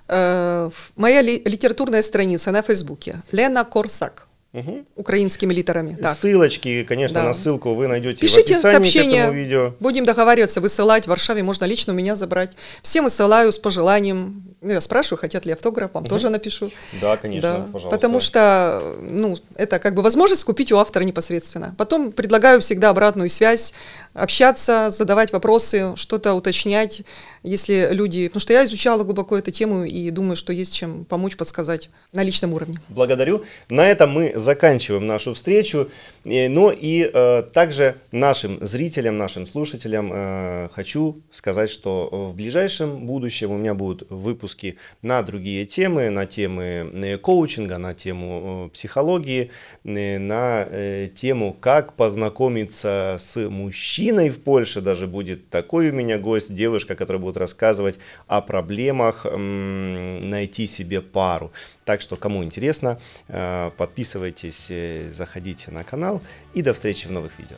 [0.07, 3.21] Э, Моя ли- литературная страница на Фейсбуке.
[3.31, 4.27] Лена Корсак.
[4.53, 4.85] Мгм.
[4.95, 5.97] Украинскими литерами.
[5.99, 6.15] Так.
[6.15, 7.27] Ссылочки, конечно, Да.
[7.27, 9.73] на ссылку вы найдете в Пишите описании к сообщения, этому видео.
[9.79, 11.05] будем договариваться, высылать.
[11.05, 12.55] В Варшаве можно лично у меня забрать.
[12.83, 14.43] Всем высылаю с пожеланием.
[14.61, 16.71] Ну, я спрашиваю, хотят ли автограф, вам тоже напишу.
[17.01, 17.89] Да, конечно, Да, пожалуйста.
[17.89, 21.73] Потому что, ну, это как бы возможность купить у автора непосредственно.
[21.77, 23.73] Потом предлагаю всегда обратную связь,
[24.13, 27.01] общаться, задавать вопросы, что-то уточнять,
[27.41, 28.27] если люди...
[28.27, 32.23] Потому что я изучала глубоко эту тему и думаю, что есть чем помочь, подсказать на
[32.23, 32.77] личном уровне.
[32.89, 33.43] Благодарю.
[33.69, 35.89] На этом мы заканчиваем нашу встречу.
[36.25, 43.05] Э, Ну и э, также нашим зрителям, нашим слушателям э, хочу сказать, что в ближайшем
[43.05, 48.69] будущем у меня будут выпуски на другие темы, на темы э, коучинга, на тему э,
[48.73, 49.51] психологии,
[49.83, 54.81] на тему, как познакомиться с мужчиной в Польше.
[54.81, 61.51] Даже будет такой у меня гость, девушка, которая будет рассказывать о проблемах найти себе пару.
[61.85, 66.21] Так что, кому интересно, э, подписывайтесь, э, заходите на канал
[66.53, 67.57] и до встречи в новых видео.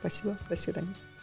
[0.00, 1.13] Спасибо, до свидания.